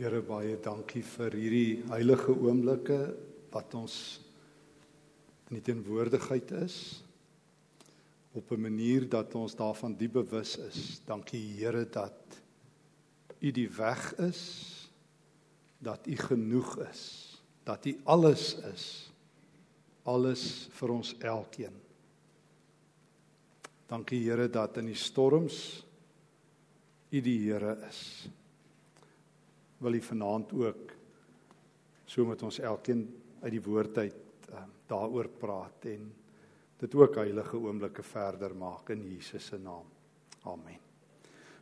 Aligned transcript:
Here 0.00 0.22
baie 0.24 0.54
dankie 0.64 1.02
vir 1.04 1.34
hierdie 1.36 1.82
heilige 1.90 2.32
oomblikke 2.32 2.96
wat 3.52 3.74
ons 3.76 3.96
in 5.50 5.58
die 5.58 5.64
teenwoordigheid 5.66 6.54
is 6.56 6.76
op 8.32 8.48
'n 8.56 8.62
manier 8.64 9.04
dat 9.04 9.34
ons 9.36 9.52
daarvan 9.54 9.92
diep 9.92 10.12
bewus 10.12 10.56
is. 10.56 11.02
Dankie 11.04 11.42
Here 11.58 11.84
dat 11.84 12.16
U 13.42 13.50
die 13.50 13.68
weg 13.68 14.14
is, 14.16 14.88
dat 15.78 16.06
U 16.06 16.16
genoeg 16.16 16.78
is, 16.88 17.36
dat 17.64 17.84
U 17.84 18.00
alles 18.04 18.56
is. 18.72 19.12
Alles 20.04 20.68
vir 20.72 20.88
ons 20.88 21.14
elkeen. 21.18 21.76
Dankie 23.86 24.24
Here 24.24 24.48
dat 24.48 24.76
in 24.76 24.86
die 24.86 24.94
storms 24.94 25.84
U 27.10 27.20
die 27.20 27.38
Here 27.50 27.76
is 27.88 28.30
wil 29.80 29.96
U 29.96 30.00
vanaand 30.04 30.52
ook 30.52 30.92
so 32.04 32.26
met 32.26 32.42
ons 32.42 32.58
elkeen 32.58 33.06
uit 33.40 33.52
die 33.54 33.62
woord 33.64 33.98
uit 33.98 34.48
uh, 34.50 34.64
daaroor 34.90 35.28
praat 35.40 35.86
en 35.88 36.08
dit 36.80 36.94
ook 36.96 37.16
heilige 37.20 37.56
oomblikke 37.56 38.02
verder 38.04 38.54
maak 38.56 38.90
in 38.92 39.04
Jesus 39.08 39.46
se 39.52 39.58
naam. 39.60 39.86
Amen. 40.48 40.80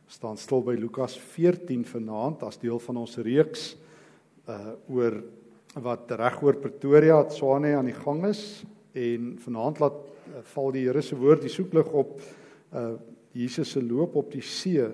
Ons 0.07 0.17
staan 0.17 0.39
stil 0.39 0.63
by 0.65 0.75
Lukas 0.79 1.17
14 1.35 1.85
vanaand 1.85 2.43
as 2.47 2.59
deel 2.59 2.79
van 2.83 3.03
ons 3.03 3.19
reeks 3.23 3.71
uh 4.49 4.73
oor 4.89 5.19
wat 5.77 6.11
regoor 6.17 6.57
Pretoria 6.57 7.19
het 7.21 7.35
Swane 7.37 7.75
aan 7.77 7.91
die 7.91 7.97
gang 7.97 8.23
is 8.25 8.63
en 8.97 9.35
vanaand 9.43 9.83
laat 9.83 9.99
uh, 10.01 10.41
val 10.55 10.71
die 10.73 10.87
Here 10.87 11.03
se 11.05 11.19
woord 11.19 11.45
die 11.45 11.53
soeklig 11.53 11.93
op 11.93 12.17
uh 12.73 12.95
Jesus 13.37 13.75
se 13.75 13.83
loop 13.85 14.15
op 14.17 14.31
die 14.33 14.41
see 14.41 14.87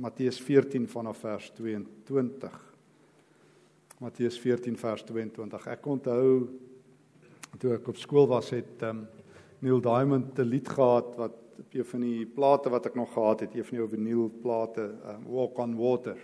Matteus 0.00 0.40
14 0.40 0.88
vanaf 0.88 1.20
vers 1.22 1.50
22. 1.58 2.63
Matteus 4.04 4.36
14 4.36 4.74
vers 4.76 5.02
22. 5.08 5.62
Ek 5.72 5.86
onthou 5.88 6.24
toe 7.56 7.70
ek 7.78 7.86
op 7.88 7.96
skool 7.96 8.26
was 8.28 8.50
het 8.52 8.82
um, 8.84 9.06
Neil 9.64 9.80
Diamond 9.80 10.36
'n 10.36 10.44
lied 10.44 10.68
gehad 10.68 11.14
wat 11.16 11.38
op 11.62 11.72
een 11.72 11.86
van 11.88 12.04
die 12.04 12.26
plate 12.26 12.68
wat 12.68 12.86
ek 12.90 12.98
nog 13.00 13.14
gehad 13.14 13.40
het, 13.46 13.54
een 13.54 13.64
van 13.64 13.78
die 13.78 13.88
vinyl 13.94 14.28
plate, 14.42 14.84
um, 15.08 15.24
Walk 15.32 15.58
on 15.58 15.72
Water. 15.78 16.20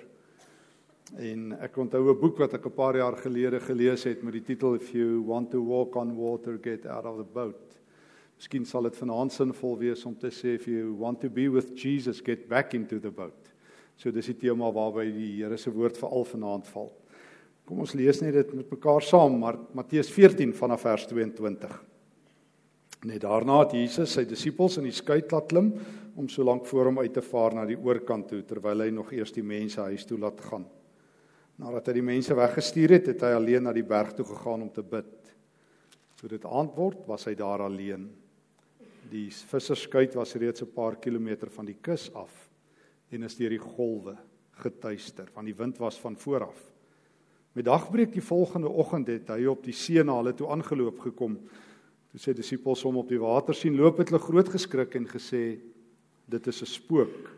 En 1.17 1.57
ek 1.57 1.77
onthou 1.81 2.05
'n 2.11 2.21
boek 2.21 2.37
wat 2.45 2.53
ek 2.53 2.67
'n 2.67 2.77
paar 2.77 2.97
jaar 2.97 3.17
gelede 3.17 3.61
gelees 3.61 4.05
het 4.05 4.23
met 4.23 4.33
die 4.33 4.45
titel 4.45 4.75
If 4.75 4.93
you 4.93 5.25
want 5.25 5.51
to 5.51 5.65
walk 5.65 5.97
on 5.97 6.15
water, 6.17 6.59
get 6.61 6.85
out 6.87 7.07
of 7.07 7.17
the 7.17 7.33
boat. 7.33 7.81
Miskien 8.37 8.67
sal 8.67 8.83
dit 8.83 8.97
vanaand 8.97 9.33
sinvol 9.33 9.79
wees 9.79 10.05
om 10.05 10.19
te 10.19 10.29
sê 10.29 10.55
if 10.55 10.67
you 10.67 10.93
want 10.99 11.21
to 11.21 11.31
be 11.31 11.49
with 11.49 11.73
Jesus, 11.73 12.21
get 12.21 12.47
back 12.49 12.75
into 12.75 13.01
the 13.01 13.11
boat. 13.11 13.55
So 13.97 14.11
dis 14.11 14.27
die 14.27 14.37
tema 14.37 14.71
waarby 14.71 15.13
die 15.13 15.43
Here 15.43 15.57
se 15.57 15.71
woord 15.71 15.97
vir 15.97 16.09
al 16.11 16.25
vanaand 16.25 16.69
val. 16.69 17.00
Kom 17.71 17.85
ons 17.85 17.93
lees 17.95 18.19
net 18.19 18.35
dit 18.35 18.49
met 18.59 18.73
mekaar 18.75 19.05
saam, 19.07 19.37
maar 19.39 19.55
Matteus 19.79 20.09
14 20.11 20.51
vanaf 20.59 20.81
vers 20.83 21.05
22. 21.07 21.75
Net 23.07 23.21
daarna 23.23 23.61
het 23.61 23.77
Jesus 23.79 24.11
sy 24.17 24.25
disippels 24.27 24.81
in 24.81 24.89
die 24.89 24.95
skei 24.97 25.21
laat 25.31 25.47
klim 25.53 25.69
om 26.19 26.27
so 26.27 26.43
lank 26.43 26.65
voor 26.67 26.89
hom 26.91 26.99
uit 26.99 27.15
te 27.15 27.23
vaar 27.23 27.55
na 27.55 27.63
die 27.69 27.79
oorkant 27.79 28.27
toe 28.27 28.41
terwyl 28.43 28.83
hy 28.83 28.89
nog 28.91 29.13
eers 29.15 29.31
die 29.37 29.45
mense 29.47 29.79
huis 29.87 30.03
toe 30.09 30.19
laat 30.19 30.43
gaan. 30.49 30.65
Nadat 31.63 31.93
hy 31.93 31.95
die 32.01 32.05
mense 32.09 32.35
weggestuur 32.35 32.97
het, 32.97 33.13
het 33.13 33.23
hy 33.23 33.31
alleen 33.37 33.63
na 33.69 33.77
die 33.77 33.87
berg 33.87 34.17
toe 34.19 34.27
gegaan 34.33 34.67
om 34.67 34.75
te 34.75 34.83
bid. 34.83 35.31
Toe 36.19 36.33
dit 36.35 36.49
aand 36.51 36.75
word, 36.75 37.07
was 37.07 37.29
hy 37.31 37.37
daar 37.39 37.63
alleen. 37.69 38.09
Die 39.15 39.29
visserskei 39.31 40.09
was 40.17 40.35
reeds 40.35 40.67
'n 40.67 40.75
paar 40.75 40.99
kilometer 40.99 41.55
van 41.55 41.71
die 41.71 41.79
kus 41.79 42.11
af 42.19 42.51
en 43.13 43.23
is 43.23 43.39
deur 43.39 43.51
die 43.51 43.63
golwe 43.63 44.19
getuister 44.59 45.31
want 45.35 45.47
die 45.47 45.55
wind 45.55 45.79
was 45.79 46.01
van 46.01 46.17
vooraf. 46.17 46.70
Met 47.53 47.67
dagbreek 47.67 48.13
die 48.15 48.23
volgende 48.23 48.69
oggend 48.69 49.09
het 49.11 49.31
hy 49.35 49.45
op 49.51 49.65
die 49.67 49.75
see 49.75 50.03
na 50.07 50.21
hulle 50.21 50.35
toe 50.39 50.51
aangeloop 50.55 51.01
gekom. 51.03 51.37
Toe 52.11 52.21
sê 52.23 52.35
disippels 52.35 52.83
hom 52.87 53.01
op 53.03 53.11
die 53.11 53.21
water 53.23 53.55
sien 53.55 53.79
loop 53.79 53.99
het 53.99 54.13
hulle 54.13 54.23
groot 54.23 54.51
geskrik 54.51 54.95
en 54.99 55.09
gesê 55.11 55.59
dit 56.31 56.47
is 56.47 56.63
'n 56.63 56.67
spook. 56.67 57.31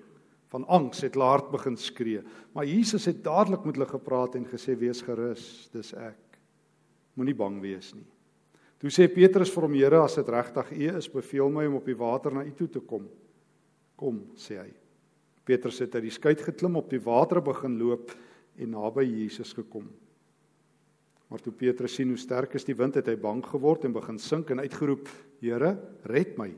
Van 0.53 0.65
angs 0.69 1.01
het 1.01 1.15
hulle 1.15 1.25
hart 1.25 1.51
begin 1.51 1.77
skree. 1.77 2.21
Maar 2.53 2.67
Jesus 2.67 3.07
het 3.07 3.25
dadelik 3.25 3.65
met 3.65 3.77
hulle 3.77 3.89
gepraat 3.89 4.35
en 4.35 4.45
gesê 4.45 4.77
wees 4.77 5.01
gerus, 5.01 5.69
dis 5.73 5.95
ek. 5.95 6.39
Moenie 7.15 7.35
bang 7.35 7.61
wees 7.61 7.95
nie. 7.95 8.07
Toe 8.79 8.91
sê 8.91 9.09
Petrus 9.09 9.51
vir 9.51 9.63
hom: 9.63 9.75
"Here, 9.75 10.01
as 10.03 10.15
dit 10.15 10.29
regtig 10.29 10.73
U 10.73 10.97
is, 10.97 11.09
beveel 11.09 11.51
my 11.51 11.67
om 11.67 11.75
op 11.75 11.85
die 11.85 11.97
water 11.97 12.35
na 12.35 12.45
U 12.45 12.51
toe 12.51 12.69
te 12.69 12.81
kom." 12.81 13.09
"Kom," 13.97 14.27
sê 14.35 14.59
hy. 14.59 14.73
Petrus 15.45 15.79
het 15.79 15.95
uit 15.95 16.03
die 16.03 16.11
skei 16.11 16.35
geklim 16.35 16.77
op 16.77 16.91
die 16.91 17.01
water 17.01 17.41
begin 17.41 17.79
loop 17.79 18.11
en 18.57 18.75
naby 18.75 19.05
Jesus 19.07 19.53
gekom. 19.57 19.87
Maar 21.29 21.41
toe 21.41 21.53
Petrus 21.57 21.95
sien 21.97 22.11
hoe 22.13 22.21
sterk 22.21 22.55
is 22.59 22.67
die 22.69 22.77
wind, 22.77 22.99
het 22.99 23.09
hy 23.09 23.17
bang 23.17 23.41
geword 23.47 23.87
en 23.89 23.95
begin 23.97 24.19
sink 24.21 24.51
en 24.53 24.61
uitgeroep: 24.61 25.09
"Here, 25.41 25.79
red 26.05 26.37
my." 26.37 26.51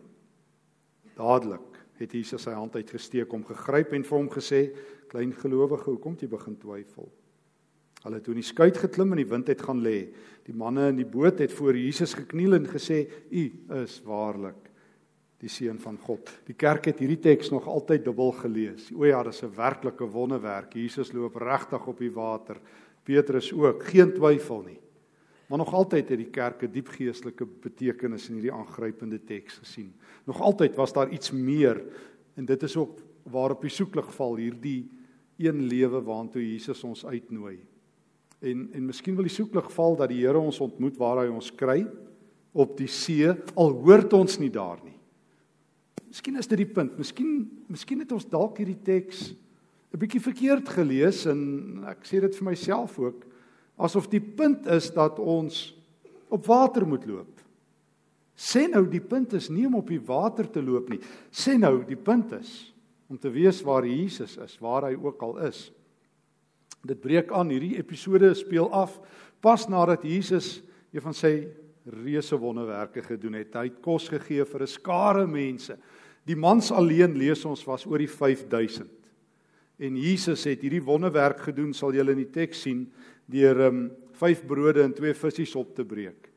Dadelik 1.15 1.79
het 2.01 2.13
Jesus 2.13 2.43
sy 2.43 2.51
hand 2.51 2.75
uitgesteek 2.75 3.33
om 3.33 3.45
gegryp 3.47 3.93
en 3.95 4.03
vir 4.03 4.19
hom 4.19 4.29
gesê: 4.29 4.75
"Klein 5.09 5.33
gelowige, 5.33 5.91
hoekom 5.91 6.17
jy 6.19 6.29
begin 6.29 6.59
twyfel?" 6.59 7.13
Hulle 8.03 8.19
het 8.19 8.25
toe 8.25 8.35
in 8.35 8.43
die 8.43 8.49
skei 8.49 8.71
geklim 8.71 9.13
en 9.13 9.23
die 9.23 9.31
wind 9.31 9.49
het 9.49 9.63
gaan 9.63 9.81
lê. 9.81 10.13
Die 10.45 10.53
manne 10.55 10.89
in 10.89 10.97
die 10.97 11.09
boot 11.09 11.39
het 11.39 11.53
voor 11.53 11.77
Jesus 11.77 12.15
gekniel 12.15 12.55
en 12.55 12.67
gesê: 12.67 13.07
"U 13.31 13.51
is 13.81 14.03
waarlik 14.05 14.74
die 15.43 15.49
seun 15.49 15.79
van 15.79 15.99
God. 15.99 16.31
Die 16.47 16.55
kerk 16.55 16.85
het 16.85 16.99
hierdie 16.99 17.21
teks 17.21 17.51
nog 17.51 17.67
altyd 17.69 18.05
dubbel 18.05 18.33
gelees. 18.33 18.91
O 18.95 19.05
ja, 19.05 19.23
dis 19.23 19.43
'n 19.43 19.55
werklike 19.55 20.07
wonderwerk. 20.07 20.75
Jesus 20.75 21.13
loop 21.13 21.37
regtig 21.37 21.87
op 21.87 21.99
die 21.99 22.13
water. 22.13 22.61
Petrus 23.03 23.53
ook, 23.53 23.85
geen 23.85 24.13
twyfel 24.13 24.63
nie. 24.63 24.81
Maar 25.49 25.59
nog 25.59 25.75
altyd 25.75 26.09
het 26.09 26.19
die 26.19 26.31
kerk 26.31 26.63
'n 26.63 26.73
diep 26.73 26.89
geestelike 26.89 27.47
betekenis 27.47 28.29
in 28.29 28.35
hierdie 28.35 28.53
aangrypende 28.53 29.25
teks 29.25 29.59
gesien. 29.59 29.93
Nog 30.25 30.41
altyd 30.41 30.75
was 30.77 30.93
daar 30.93 31.11
iets 31.11 31.31
meer 31.31 31.83
en 32.35 32.45
dit 32.45 32.63
is 32.63 32.77
ook 32.77 32.99
waarop 33.23 33.61
die 33.61 33.71
soeklig 33.71 34.15
val 34.15 34.37
hierdie 34.37 34.89
een 35.37 35.63
lewe 35.63 36.03
waantoe 36.03 36.43
Jesus 36.53 36.85
ons 36.85 37.07
uitnooi. 37.07 37.59
En 38.41 38.69
en 38.73 38.87
miskien 38.87 39.15
wil 39.15 39.25
die 39.25 39.33
soeklig 39.33 39.73
val 39.73 39.97
dat 39.97 40.09
die 40.09 40.27
Here 40.27 40.39
ons 40.39 40.61
ontmoet 40.61 40.97
waar 40.97 41.25
hy 41.25 41.29
ons 41.29 41.55
kry 41.55 41.87
op 42.53 42.77
die 42.77 42.89
see 42.89 43.33
al 43.55 43.71
hoort 43.71 44.13
ons 44.13 44.39
nie 44.39 44.51
daar 44.51 44.81
nie. 44.85 44.94
Miskien 46.15 46.39
is 46.39 46.47
dit 46.47 46.61
die 46.61 46.71
punt. 46.71 46.93
Miskien 46.95 47.31
miskien 47.67 47.99
het 48.05 48.13
ons 48.15 48.29
dalk 48.31 48.61
hierdie 48.63 48.79
teks 48.87 49.33
'n 49.95 49.99
bietjie 49.99 50.21
verkeerd 50.23 50.69
gelees 50.69 51.25
en 51.27 51.83
ek 51.91 52.07
sê 52.07 52.21
dit 52.21 52.35
vir 52.35 52.45
myself 52.51 52.99
ook 52.99 53.25
asof 53.79 54.07
die 54.11 54.21
punt 54.21 54.67
is 54.67 54.91
dat 54.91 55.19
ons 55.19 55.75
op 56.31 56.47
water 56.47 56.87
moet 56.87 57.07
loop. 57.07 57.41
Sê 58.35 58.69
nou 58.71 58.87
die 58.87 59.01
punt 59.01 59.33
is 59.35 59.51
nie 59.51 59.67
om 59.67 59.75
op 59.75 59.89
die 59.89 59.99
water 60.01 60.47
te 60.51 60.63
loop 60.63 60.89
nie. 60.89 61.01
Sê 61.31 61.59
nou 61.59 61.85
die 61.85 61.99
punt 61.99 62.33
is 62.33 62.73
om 63.09 63.19
te 63.19 63.31
weet 63.31 63.63
waar 63.63 63.87
Jesus 63.87 64.37
is, 64.37 64.59
waar 64.59 64.85
hy 64.85 64.95
ook 64.95 65.23
al 65.23 65.39
is. 65.47 65.73
Dit 66.83 67.01
breek 67.01 67.33
aan 67.33 67.51
hierdie 67.51 67.77
episode 67.79 68.35
speel 68.35 68.71
af 68.73 69.01
pas 69.41 69.67
nadat 69.69 70.03
Jesus 70.03 70.63
een 70.93 71.03
van 71.03 71.15
sy 71.15 71.49
reuse 71.85 72.39
wonderwerke 72.39 73.03
gedoen 73.03 73.35
het. 73.35 73.55
Hy 73.55 73.69
het 73.69 73.83
kos 73.83 74.09
gegee 74.09 74.45
vir 74.45 74.63
'n 74.63 74.67
skare 74.67 75.27
mense. 75.27 75.79
Die 76.25 76.37
mans 76.37 76.71
alleen 76.73 77.17
lees 77.19 77.45
ons 77.45 77.65
was 77.69 77.85
oor 77.87 78.01
die 78.01 78.11
5000. 78.11 78.89
En 79.85 79.97
Jesus 79.99 80.45
het 80.49 80.63
hierdie 80.63 80.83
wonderwerk 80.85 81.43
gedoen, 81.49 81.75
sal 81.75 81.93
julle 81.93 82.15
in 82.15 82.23
die 82.23 82.33
teks 82.33 82.63
sien, 82.65 82.87
deur 83.27 83.67
um 83.69 83.81
5 84.15 84.45
brode 84.47 84.85
en 84.85 84.95
2 84.95 85.15
visse 85.19 85.59
op 85.59 85.75
te 85.75 85.85
breek. 85.85 86.31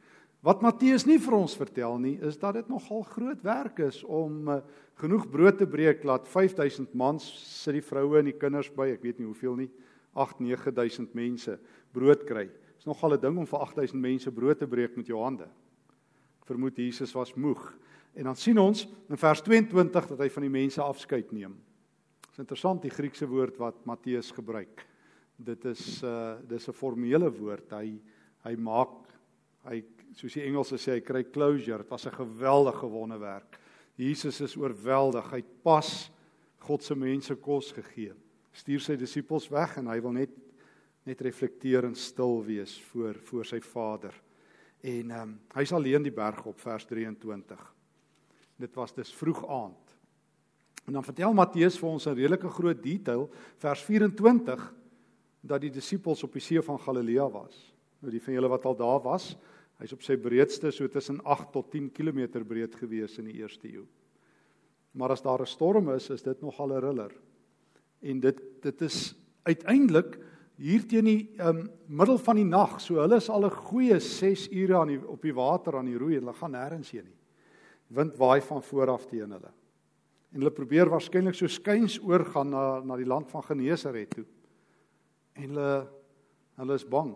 Wat 0.45 0.61
Matteus 0.61 1.05
nie 1.07 1.17
vir 1.21 1.35
ons 1.37 1.55
vertel 1.57 1.97
nie, 2.01 2.15
is 2.25 2.37
dat 2.39 2.55
dit 2.59 2.67
nogal 2.69 3.01
groot 3.09 3.41
werk 3.45 3.81
is 3.83 3.99
om 4.03 4.47
uh, 4.49 4.59
genoeg 5.01 5.25
brood 5.29 5.57
te 5.59 5.67
breek 5.69 6.05
laat 6.07 6.29
5000 6.29 6.93
mans 6.97 7.25
sit 7.25 7.75
die 7.77 7.85
vroue 7.85 8.19
en 8.19 8.29
die 8.29 8.37
kinders 8.37 8.69
by, 8.73 8.89
ek 8.93 9.03
weet 9.05 9.19
nie 9.19 9.27
hoeveel 9.27 9.57
nie, 9.59 9.69
8-9000 10.17 11.13
mense 11.17 11.57
brood 11.93 12.23
kry. 12.29 12.47
Dit 12.47 12.85
is 12.85 12.89
nogal 12.89 13.17
'n 13.17 13.21
ding 13.21 13.37
om 13.37 13.49
vir 13.49 13.59
8000 13.59 14.01
mense 14.01 14.31
brood 14.31 14.57
te 14.57 14.67
breek 14.67 14.97
met 14.97 15.07
jou 15.07 15.19
hande. 15.21 15.49
Ek 16.41 16.47
vermoed 16.47 16.77
Jesus 16.77 17.13
was 17.13 17.35
moeg. 17.35 17.73
En 18.17 18.23
dan 18.23 18.35
sien 18.35 18.57
ons 18.57 18.87
in 19.09 19.19
vers 19.19 19.41
22 19.45 20.07
dat 20.09 20.21
hy 20.23 20.27
van 20.33 20.45
die 20.47 20.53
mense 20.53 20.81
afskeid 20.81 21.29
neem. 21.37 21.53
Dit 22.23 22.31
is 22.33 22.41
interessant 22.41 22.81
die 22.81 22.93
Griekse 22.93 23.27
woord 23.29 23.59
wat 23.61 23.83
Matteus 23.85 24.31
gebruik. 24.33 24.81
Dit 25.37 25.67
is 25.69 26.01
uh 26.01 26.39
dis 26.49 26.67
'n 26.67 26.73
formele 26.73 27.29
woord. 27.29 27.69
Hy 27.77 28.01
hy 28.41 28.55
maak 28.55 29.05
hy 29.69 29.83
soos 30.15 30.33
die 30.33 30.47
Engelse 30.47 30.77
sê 30.81 30.97
hy 30.97 31.01
kry 31.01 31.23
closure. 31.23 31.77
Dit 31.83 31.89
was 31.89 32.07
'n 32.07 32.17
geweldige 32.17 32.89
wonderwerk. 32.89 33.59
Jesus 33.95 34.41
is 34.41 34.57
oorweldig. 34.57 35.31
Hy 35.31 35.43
pas 35.63 36.11
God 36.59 36.83
se 36.83 36.95
mense 36.95 37.35
kos 37.35 37.71
gegee. 37.71 38.13
Stuur 38.51 38.79
sy 38.79 38.95
disippels 38.95 39.49
weg 39.49 39.77
en 39.77 39.87
hy 39.87 40.01
wil 40.01 40.13
net 40.13 40.29
net 41.05 41.21
reflekteer 41.21 41.85
en 41.85 41.95
stil 41.95 42.43
wees 42.43 42.81
voor 42.91 43.13
voor 43.13 43.45
sy 43.45 43.59
Vader. 43.59 44.13
En 44.81 45.11
ehm 45.11 45.21
um, 45.21 45.39
hy's 45.53 45.71
alleen 45.71 46.03
die 46.03 46.11
berg 46.11 46.45
op 46.45 46.59
vers 46.59 46.85
23. 46.85 47.76
Dit 48.57 48.75
was 48.75 48.93
dus 48.93 49.13
vroeg 49.13 49.43
aand. 49.47 49.95
En 50.87 50.93
dan 50.93 51.03
vertel 51.03 51.33
Matteus 51.33 51.77
vir 51.77 51.89
ons 51.89 52.05
'n 52.07 52.15
redelike 52.15 52.49
groot 52.49 52.83
detail, 52.83 53.29
vers 53.57 53.81
24, 53.83 54.73
dat 55.41 55.61
die 55.61 55.71
disippels 55.71 56.23
op 56.23 56.33
die 56.33 56.41
see 56.41 56.61
van 56.61 56.79
Galilea 56.79 57.29
was. 57.29 57.73
Nou 57.99 58.11
die 58.11 58.21
van 58.21 58.33
julle 58.33 58.47
wat 58.47 58.65
al 58.65 58.75
daar 58.75 59.01
was, 59.01 59.35
hy's 59.77 59.93
op 59.93 60.01
sy 60.01 60.17
breedste 60.17 60.71
so 60.71 60.87
tussen 60.87 61.19
8 61.23 61.51
tot 61.51 61.71
10 61.71 61.91
km 61.91 62.43
breed 62.47 62.75
gewees 62.75 63.17
in 63.17 63.25
die 63.25 63.41
eerste 63.41 63.67
eeu. 63.67 63.85
Maar 64.97 65.11
as 65.11 65.21
daar 65.21 65.41
'n 65.41 65.45
storm 65.45 65.89
is, 65.89 66.09
is 66.09 66.23
dit 66.23 66.41
nogal 66.41 66.73
'n 66.73 66.81
riller. 66.81 67.11
En 68.01 68.19
dit 68.19 68.41
dit 68.61 68.81
is 68.81 69.15
uiteindelik 69.43 70.19
hier 70.57 70.87
teen 70.87 71.05
die 71.05 71.29
um, 71.39 71.69
middel 71.85 72.17
van 72.17 72.35
die 72.35 72.45
nag. 72.45 72.81
So 72.81 72.95
hulle 72.95 73.15
is 73.15 73.29
al 73.29 73.45
'n 73.45 73.51
goeie 73.51 73.99
6 73.99 74.49
ure 74.51 74.75
aan 74.75 74.87
die 74.87 75.07
op 75.07 75.21
die 75.21 75.33
water 75.33 75.77
aan 75.77 75.85
die 75.85 75.97
roei. 75.97 76.15
Hulle 76.15 76.33
gaan 76.33 76.51
nêrens 76.51 76.91
heen 76.91 77.05
nie. 77.05 77.17
Wind 77.87 78.17
waai 78.19 78.41
van 78.41 78.63
voor 78.63 78.89
af 78.91 79.05
teen 79.07 79.31
hulle. 79.31 79.51
En 80.31 80.41
hulle 80.41 80.51
probeer 80.51 80.89
waarskynlik 80.91 81.37
so 81.37 81.47
skuins 81.47 81.99
oorgaan 82.03 82.51
na 82.51 82.63
na 82.83 82.97
die 82.99 83.07
land 83.07 83.29
van 83.31 83.43
Genesaret 83.43 84.09
toe. 84.15 84.25
En 85.33 85.49
hulle 85.49 85.71
hulle 86.57 86.73
is 86.73 86.87
bang. 86.87 87.13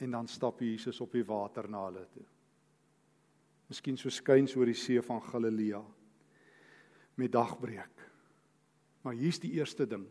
En 0.00 0.10
dan 0.10 0.28
stap 0.28 0.60
Jesus 0.60 1.00
op 1.00 1.12
die 1.12 1.24
water 1.24 1.68
na 1.68 1.84
hulle 1.84 2.06
toe. 2.12 2.24
Miskien 3.68 3.98
so 3.98 4.10
skuins 4.10 4.54
oor 4.56 4.66
die 4.66 4.78
see 4.78 5.02
van 5.02 5.22
Galilea 5.22 5.82
met 7.16 7.32
dagbreek. 7.32 8.04
Maar 9.02 9.14
hier's 9.14 9.40
die 9.40 9.52
eerste 9.56 9.86
ding. 9.88 10.04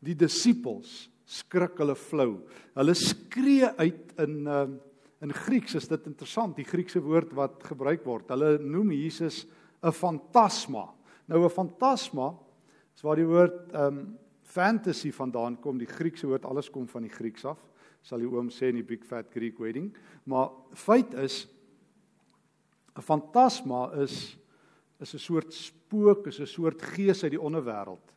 Die 0.00 0.16
disippels 0.16 1.06
skrik 1.26 1.78
hulle 1.82 1.96
flou. 1.98 2.30
Hulle 2.76 2.94
skree 2.98 3.68
uit 3.78 4.12
in 4.22 4.36
uh, 4.46 4.66
in 5.20 5.32
Grieks 5.32 5.74
is 5.74 5.88
dit 5.88 6.06
interessant, 6.06 6.56
die 6.56 6.66
Griekse 6.66 7.00
woord 7.00 7.32
wat 7.36 7.62
gebruik 7.64 8.04
word. 8.04 8.28
Hulle 8.28 8.58
noem 8.60 8.92
Jesus 8.92 9.46
'n 9.82 9.92
fantasma. 9.92 10.92
Nou 11.26 11.44
'n 11.44 11.50
fantasma 11.50 12.34
is 12.94 13.02
waar 13.02 13.16
die 13.16 13.26
woord 13.26 13.72
ehm 13.72 13.98
um, 13.98 14.18
fantasy 14.42 15.12
vandaan 15.12 15.60
kom. 15.60 15.78
Die 15.78 15.86
Griekse 15.86 16.26
woord 16.26 16.44
alles 16.44 16.70
kom 16.70 16.88
van 16.88 17.02
die 17.02 17.10
Grieks 17.10 17.44
af. 17.44 17.58
Sal 18.02 18.18
die 18.18 18.30
oom 18.30 18.48
sê 18.48 18.70
in 18.70 18.76
die 18.76 18.86
Big 18.86 19.04
Fat 19.04 19.26
Greek 19.30 19.58
Wedding. 19.58 19.96
Maar 20.24 20.50
feit 20.72 21.14
is 21.14 21.48
'n 22.96 23.02
fantasma 23.02 23.92
is 23.92 24.38
is 25.00 25.14
'n 25.14 25.18
soort 25.18 25.52
spook, 25.52 26.26
is 26.26 26.40
'n 26.40 26.46
soort 26.46 26.82
gees 26.82 27.22
uit 27.22 27.32
die 27.32 27.40
onderwêreld. 27.40 28.14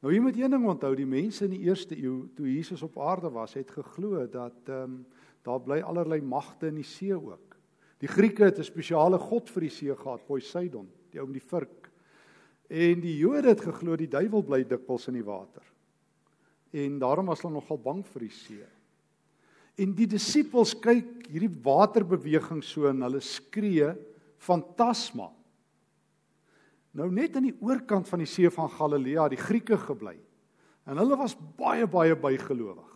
Nou 0.00 0.12
jy 0.14 0.20
moet 0.20 0.36
een 0.36 0.50
ding 0.50 0.66
onthou, 0.66 0.94
die 0.94 1.06
mense 1.06 1.44
in 1.44 1.50
die 1.50 1.66
eerste 1.66 1.96
eeu 1.96 2.28
toe 2.34 2.46
Jesus 2.46 2.82
op 2.82 2.98
aarde 2.98 3.30
was, 3.30 3.54
het 3.54 3.70
geglo 3.70 4.28
dat 4.28 4.68
ehm 4.68 4.82
um, 4.82 5.06
daar 5.48 5.64
bly 5.64 5.80
allerlei 5.80 6.20
magte 6.20 6.68
in 6.68 6.78
die 6.80 6.86
see 6.86 7.16
ook. 7.16 7.56
Die 7.98 8.10
Grieke 8.10 8.44
het 8.44 8.58
'n 8.58 8.64
spesiale 8.64 9.18
god 9.18 9.50
vir 9.50 9.60
die 9.66 9.74
see 9.74 9.94
gehad, 9.94 10.26
Poseidon, 10.26 10.88
die 11.10 11.20
ou 11.20 11.26
met 11.26 11.40
die 11.40 11.48
vurk. 11.48 11.90
En 12.68 13.00
die 13.00 13.16
Jode 13.16 13.48
het 13.48 13.60
geglo 13.60 13.96
die 13.96 14.08
duiwel 14.08 14.42
bly 14.42 14.64
dikwels 14.64 15.08
in 15.08 15.14
die 15.14 15.24
water. 15.24 15.62
En 16.72 16.98
daarom 16.98 17.26
was 17.26 17.42
hulle 17.42 17.54
nogal 17.54 17.78
bang 17.78 18.04
vir 18.06 18.20
die 18.20 18.34
see. 18.34 18.66
En 19.78 19.94
die 19.94 20.06
disippels 20.06 20.74
kyk 20.74 21.28
hierdie 21.30 21.62
waterbeweging 21.64 22.62
so 22.64 22.88
en 22.90 23.02
hulle 23.02 23.20
skree 23.20 23.94
fantasma. 24.36 25.30
Nou 26.98 27.10
net 27.14 27.36
aan 27.36 27.46
die 27.48 27.56
oorkant 27.60 28.08
van 28.08 28.18
die 28.18 28.30
see 28.30 28.50
van 28.50 28.70
Galilea, 28.70 29.28
die 29.28 29.40
Grieke 29.40 29.78
gebly. 29.78 30.16
En 30.88 30.98
hulle 31.00 31.16
was 31.20 31.36
baie 31.58 31.86
baie 31.86 32.16
bygelowig. 32.16 32.87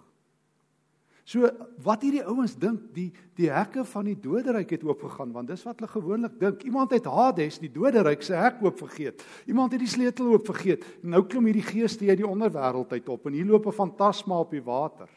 So 1.24 1.46
wat 1.84 2.02
hierdie 2.02 2.24
ouens 2.26 2.56
dink, 2.58 2.88
die 2.96 3.12
die 3.38 3.48
hekke 3.52 3.84
van 3.86 4.08
die 4.10 4.16
doderyk 4.18 4.74
het 4.74 4.82
oopgegaan 4.84 5.30
want 5.34 5.48
dis 5.52 5.62
wat 5.64 5.78
hulle 5.78 5.90
gewoonlik 5.92 6.34
dink. 6.40 6.64
Iemand 6.66 6.90
het 6.94 7.06
Hades, 7.06 7.60
die 7.62 7.70
doderyk 7.70 8.24
se 8.26 8.34
hek 8.34 8.58
oop 8.64 8.80
vergeet. 8.82 9.22
Iemand 9.46 9.72
het 9.72 9.84
die 9.84 9.90
sleutel 9.90 10.32
oop 10.34 10.46
vergeet. 10.50 10.84
Nou 11.02 11.22
klim 11.26 11.46
hierdie 11.46 11.66
geeste 11.66 12.08
uit 12.10 12.18
die 12.18 12.28
onderwêreld 12.28 12.92
uit 12.92 13.08
op 13.08 13.26
en 13.30 13.38
hier 13.38 13.46
loop 13.46 13.66
'n 13.66 13.78
fantasma 13.78 14.40
op 14.40 14.50
die 14.50 14.62
water. 14.62 15.08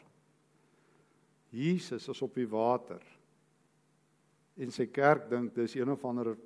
Jesus 1.50 2.08
is 2.08 2.22
op 2.22 2.34
die 2.34 2.48
water. 2.48 3.02
En 4.56 4.70
sy 4.70 4.86
kerk 4.86 5.28
dink 5.30 5.54
dis 5.54 5.74
een 5.74 5.90
of 5.90 6.04
ander 6.04 6.36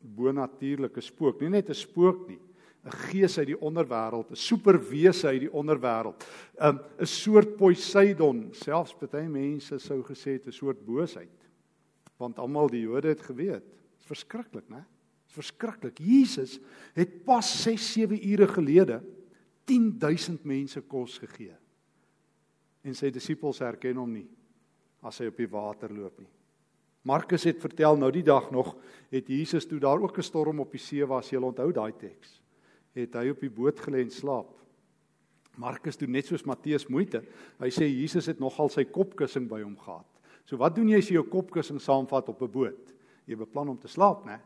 bonatuurlike 0.00 1.00
spook, 1.00 1.40
nie 1.40 1.48
net 1.48 1.68
'n 1.68 1.74
spook 1.74 2.28
nie. 2.28 2.40
'n 2.86 2.94
gees 3.10 3.38
uit 3.38 3.50
die 3.50 3.58
onderwêreld, 3.58 4.30
'n 4.30 4.38
superwese 4.38 5.26
uit 5.26 5.40
die 5.40 5.52
onderwêreld. 5.52 6.22
'n 6.22 6.66
um, 6.66 6.80
'n 7.00 7.06
soort 7.06 7.56
Poseidon, 7.56 8.48
selfs 8.52 8.94
baie 8.94 9.28
mense 9.28 9.78
sou 9.78 10.02
gesê 10.02 10.38
het 10.38 10.46
'n 10.46 10.52
soort 10.52 10.84
boosheid. 10.84 11.48
Want 12.16 12.38
almal 12.38 12.68
die 12.68 12.80
Jode 12.80 13.08
het 13.08 13.20
geweet. 13.20 13.64
Dit 13.64 13.98
is 13.98 14.06
verskriklik, 14.06 14.68
né? 14.68 14.84
Dit 14.86 15.28
is 15.28 15.34
verskriklik. 15.34 15.98
Jesus 15.98 16.60
het 16.94 17.24
pas 17.24 17.62
6, 17.62 17.92
7 17.92 18.28
ure 18.30 18.48
gelede 18.48 19.02
10000 19.64 20.44
mense 20.44 20.80
kos 20.80 21.18
gegee. 21.18 21.56
En 22.82 22.94
sy 22.94 23.10
disippels 23.10 23.58
herken 23.58 23.96
hom 23.96 24.12
nie 24.12 24.28
as 25.02 25.18
hy 25.18 25.26
op 25.26 25.36
die 25.36 25.50
water 25.50 25.92
loop 25.92 26.18
nie. 26.18 26.30
Markus 27.02 27.44
het 27.44 27.60
vertel 27.60 27.96
nou 27.96 28.10
die 28.10 28.22
dag 28.22 28.50
nog 28.50 28.76
het 29.10 29.28
Jesus 29.28 29.66
toe 29.66 29.78
daar 29.78 30.00
ook 30.00 30.18
'n 30.18 30.22
storm 30.22 30.60
op 30.60 30.70
die 30.70 30.80
see 30.80 31.06
was, 31.06 31.30
jy 31.30 31.38
onthou 31.38 31.72
daai 31.72 31.92
teks 31.92 32.45
het 32.96 33.14
hy 33.14 33.30
op 33.30 33.40
die 33.44 33.52
boot 33.52 33.80
gelê 33.84 34.02
en 34.04 34.12
slaap. 34.12 34.52
Markus 35.56 35.96
doen 35.96 36.12
net 36.12 36.28
soos 36.28 36.44
Matteus 36.48 36.86
moeite. 36.92 37.22
Hy 37.60 37.70
sê 37.72 37.88
Jesus 37.88 38.28
het 38.28 38.40
nogal 38.40 38.68
sy 38.72 38.84
kopkussing 38.84 39.48
by 39.48 39.62
hom 39.62 39.76
gehad. 39.80 40.08
So 40.46 40.60
wat 40.60 40.76
doen 40.76 40.88
jy 40.92 41.00
as 41.00 41.08
jy 41.10 41.16
jou 41.18 41.26
kopkussing 41.30 41.80
saamvat 41.82 42.28
op 42.28 42.42
'n 42.42 42.52
boot? 42.52 42.94
Jy 43.26 43.36
beplan 43.36 43.68
om 43.68 43.78
te 43.78 43.88
slaap, 43.88 44.24
né? 44.24 44.40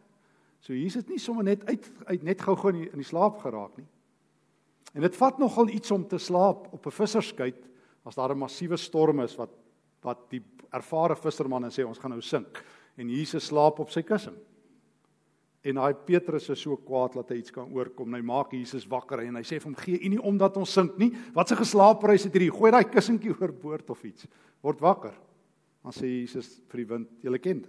So 0.60 0.72
Jesus 0.72 1.02
het 1.02 1.08
nie 1.08 1.18
sommer 1.18 1.44
net 1.44 1.64
uit, 1.66 1.90
uit 2.06 2.22
net 2.22 2.40
gou-gou 2.40 2.70
in, 2.72 2.92
in 2.92 3.00
die 3.00 3.08
slaap 3.08 3.38
geraak 3.38 3.76
nie. 3.76 3.86
En 4.94 5.02
dit 5.02 5.16
vat 5.16 5.38
nogal 5.38 5.68
iets 5.68 5.90
om 5.90 6.06
te 6.06 6.18
slaap 6.18 6.72
op 6.72 6.86
'n 6.86 6.90
visserskuit 6.90 7.68
as 8.04 8.14
daar 8.14 8.32
'n 8.32 8.38
massiewe 8.38 8.76
storm 8.76 9.20
is 9.20 9.36
wat 9.36 9.50
wat 10.02 10.30
die 10.30 10.42
ervare 10.72 11.16
vissermanne 11.16 11.68
sê 11.68 11.84
ons 11.84 11.98
gaan 11.98 12.10
nou 12.10 12.22
sink 12.22 12.64
en 12.96 13.08
Jesus 13.08 13.46
slaap 13.50 13.78
op 13.78 13.90
sy 13.90 14.02
kussing. 14.02 14.36
En 15.60 15.76
daai 15.76 15.94
Petrus 15.94 16.48
is 16.48 16.62
so 16.64 16.78
kwaad 16.80 17.18
dat 17.18 17.32
hy 17.32 17.40
iets 17.42 17.52
kan 17.52 17.68
oorkom. 17.76 18.14
Hy 18.16 18.22
maak 18.24 18.54
Jesus 18.56 18.86
wakker 18.88 19.20
en 19.26 19.36
hy 19.36 19.42
sê 19.44 19.58
vir 19.58 19.68
hom: 19.68 19.76
"Gee 19.76 20.00
U 20.00 20.08
nie 20.08 20.22
omdat 20.22 20.56
ons 20.56 20.72
sink 20.72 20.96
nie. 20.98 21.10
Wat 21.34 21.52
'n 21.52 21.60
geslaapprys 21.60 22.24
het 22.24 22.32
hierdie. 22.32 22.50
Gooi 22.52 22.70
daai 22.70 22.84
kussentjie 22.84 23.36
oorboord 23.36 23.90
of 23.90 24.04
iets. 24.04 24.26
Word 24.62 24.80
wakker." 24.80 25.14
Dan 25.82 25.92
sê 25.92 26.06
Jesus 26.06 26.62
vir 26.68 26.78
die 26.78 26.88
wind: 26.88 27.08
"Julle 27.22 27.38
ken, 27.38 27.66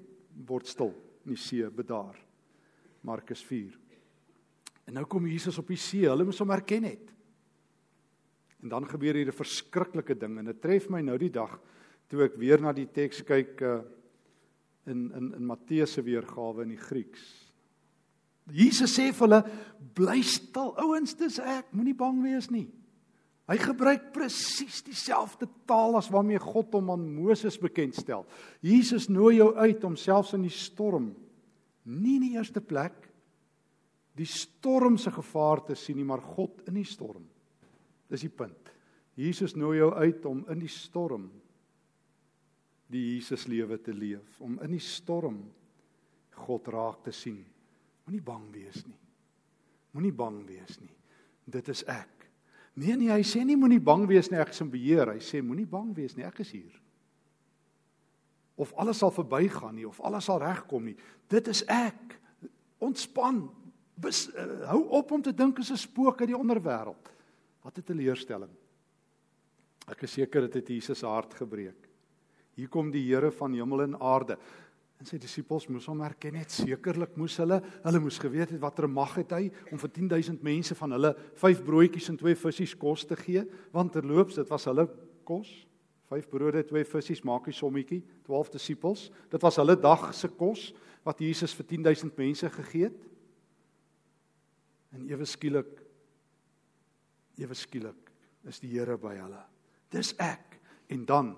word 0.48 0.68
stil 0.68 0.94
in 1.26 1.34
die 1.34 1.36
see, 1.36 1.70
bedaar." 1.70 2.16
Markus 3.04 3.44
4. 3.44 3.78
En 4.88 4.94
nou 4.94 5.06
kom 5.06 5.28
Jesus 5.28 5.58
op 5.58 5.68
die 5.68 5.76
see. 5.76 6.08
Hulle 6.08 6.24
moes 6.24 6.40
hom 6.40 6.50
herken 6.50 6.84
het. 6.84 7.12
En 8.62 8.70
dan 8.70 8.86
gebeur 8.86 9.16
hier 9.16 9.28
'n 9.28 9.32
verskriklike 9.32 10.16
ding 10.16 10.38
en 10.38 10.46
dit 10.46 10.62
tref 10.62 10.90
my 10.90 11.02
nou 11.02 11.18
die 11.18 11.30
dag 11.32 11.60
toe 12.08 12.24
ek 12.24 12.36
weer 12.36 12.62
na 12.62 12.74
die 12.74 12.88
teks 12.88 13.22
kyk 13.24 13.62
uh, 13.62 13.82
in 14.86 15.12
in 15.16 15.34
in 15.34 15.46
Matteus 15.46 15.94
se 15.94 16.02
weergawe 16.02 16.62
in 16.64 16.70
die 16.70 16.78
Grieks. 16.78 17.51
Jesus 18.50 18.96
sê 18.98 19.12
vir 19.12 19.28
hulle 19.28 19.42
bly 19.96 20.22
stil 20.26 20.74
ouens 20.82 21.14
dis 21.20 21.40
ek 21.40 21.70
moenie 21.76 21.96
bang 21.98 22.22
wees 22.24 22.50
nie. 22.52 22.68
Hy 23.52 23.58
gebruik 23.60 24.12
presies 24.16 24.80
dieselfde 24.86 25.48
taal 25.68 25.98
as 26.00 26.10
waarmee 26.12 26.40
God 26.40 26.72
hom 26.78 26.92
aan 26.94 27.04
Moses 27.16 27.58
bekendstel. 27.60 28.24
Jesus 28.64 29.10
nooi 29.12 29.38
jou 29.42 29.52
uit 29.58 29.84
om 29.84 29.98
selfs 30.00 30.36
in 30.38 30.46
die 30.48 30.56
storm 30.56 31.12
nie 31.84 32.18
in 32.20 32.28
die 32.28 32.36
eerste 32.38 32.62
plek 32.62 33.08
die 34.18 34.28
storm 34.28 34.98
se 35.00 35.12
gevaar 35.12 35.64
te 35.66 35.76
sien 35.80 35.98
nie, 35.98 36.06
maar 36.06 36.22
God 36.22 36.66
in 36.68 36.76
die 36.78 36.88
storm. 36.88 37.24
Dis 38.12 38.26
die 38.26 38.34
punt. 38.34 38.70
Jesus 39.18 39.56
nooi 39.56 39.78
jou 39.80 39.90
uit 39.96 40.26
om 40.28 40.44
in 40.52 40.60
die 40.62 40.72
storm 40.72 41.30
die 42.92 43.02
Jesus 43.14 43.46
lewe 43.48 43.78
te 43.80 43.94
leef, 43.96 44.36
om 44.44 44.58
in 44.66 44.74
die 44.76 44.84
storm 44.84 45.38
God 46.44 46.68
raak 46.74 47.06
te 47.06 47.14
sien 47.16 47.40
Moenie 48.06 48.24
bang 48.26 48.48
wees 48.54 48.86
nie. 48.86 49.00
Moenie 49.92 50.14
bang 50.16 50.42
wees 50.48 50.80
nie. 50.82 50.94
Dit 51.52 51.70
is 51.72 51.84
ek. 51.90 52.28
Nee 52.80 52.96
nee, 52.96 53.12
hy 53.12 53.24
sê 53.28 53.44
nie 53.44 53.58
moenie 53.60 53.82
bang 53.84 54.06
wees 54.08 54.30
nie, 54.32 54.40
ek 54.40 54.54
is 54.54 54.62
in 54.64 54.72
beheer. 54.72 55.12
Hy 55.12 55.24
sê 55.24 55.42
moenie 55.44 55.68
bang 55.70 55.92
wees 55.96 56.16
nie, 56.16 56.26
ek 56.28 56.40
is 56.46 56.54
hier. 56.56 56.78
Of 58.62 58.72
alles 58.80 59.02
sal 59.02 59.12
verbygaan 59.16 59.76
nie, 59.76 59.88
of 59.90 60.00
alles 60.06 60.30
sal 60.30 60.40
regkom 60.44 60.88
nie. 60.88 60.96
Dit 61.32 61.50
is 61.52 61.64
ek. 61.72 62.18
Ontspan. 62.82 63.44
Bes, 64.02 64.26
uh, 64.34 64.48
hou 64.72 64.86
op 64.98 65.12
om 65.14 65.22
te 65.22 65.34
dink 65.36 65.60
is 65.60 65.72
'n 65.72 65.78
spook 65.78 66.22
uit 66.22 66.32
die 66.32 66.38
onderwêreld. 66.38 67.12
Wat 67.62 67.78
'n 67.78 67.84
teleurstelling. 67.84 68.52
Ek 69.88 70.04
is 70.04 70.14
seker 70.14 70.42
dit 70.42 70.54
het 70.54 70.68
Jesus 70.68 71.00
se 71.00 71.06
hart 71.06 71.34
gebreek. 71.34 71.90
Hier 72.56 72.70
kom 72.70 72.92
die 72.92 73.04
Here 73.04 73.32
van 73.32 73.54
hemel 73.54 73.82
en 73.82 74.02
aarde. 74.02 74.38
En 75.02 75.08
sy 75.10 75.18
disippels 75.18 75.66
moes 75.74 75.88
hom 75.90 76.04
herken 76.06 76.36
het. 76.38 76.54
Sekerlik 76.54 77.16
moes 77.18 77.40
hulle, 77.42 77.58
hulle 77.82 78.00
moes 78.04 78.20
geweet 78.22 78.52
het 78.54 78.62
watter 78.62 78.86
mag 78.86 79.16
het 79.18 79.32
hy 79.34 79.48
om 79.74 79.80
vir 79.82 79.90
10000 79.96 80.44
mense 80.46 80.78
van 80.78 80.94
hulle 80.94 81.12
5 81.42 81.64
broodjies 81.66 82.12
en 82.14 82.20
2 82.22 82.38
visse 82.38 82.78
kos 82.78 83.08
te 83.10 83.18
gee, 83.18 83.42
want 83.74 83.96
terloops 83.98 84.38
dit 84.38 84.52
was 84.54 84.68
hulle 84.70 84.86
kos. 85.26 85.50
5 86.12 86.28
brode, 86.30 86.62
2 86.70 86.86
visse, 86.86 87.18
maak 87.26 87.48
'n 87.48 87.56
sommetjie, 87.56 88.04
12 88.28 88.52
disippels. 88.54 89.10
Dit 89.32 89.42
was 89.42 89.58
hulle 89.58 89.76
dag 89.76 90.14
se 90.14 90.28
kos 90.28 90.74
wat 91.04 91.20
Jesus 91.20 91.56
vir 91.56 91.66
10000 91.66 92.18
mense 92.18 92.50
gegee 92.50 92.84
het. 92.84 93.02
En 94.94 95.10
ewe 95.10 95.26
skielik 95.26 95.82
ewe 97.40 97.56
skielik 97.56 98.12
is 98.46 98.60
die 98.60 98.70
Here 98.70 98.98
by 98.98 99.16
hulle. 99.16 99.42
Dis 99.90 100.14
ek. 100.20 100.60
En 100.90 101.06
dan 101.06 101.36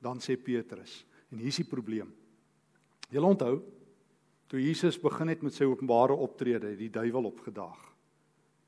dan 0.00 0.18
sê 0.18 0.34
Petrus, 0.34 1.04
en 1.30 1.38
hier 1.38 1.52
is 1.52 1.56
die 1.56 1.68
probleem. 1.68 2.21
Julle 3.12 3.28
onthou 3.28 3.60
toe 4.48 4.60
Jesus 4.60 4.98
begin 5.00 5.30
het 5.32 5.42
met 5.44 5.54
sy 5.56 5.64
openbare 5.64 6.12
optrede, 6.12 6.74
het 6.74 6.80
die 6.80 6.92
duiwel 6.92 7.30
opgedaag. 7.30 7.78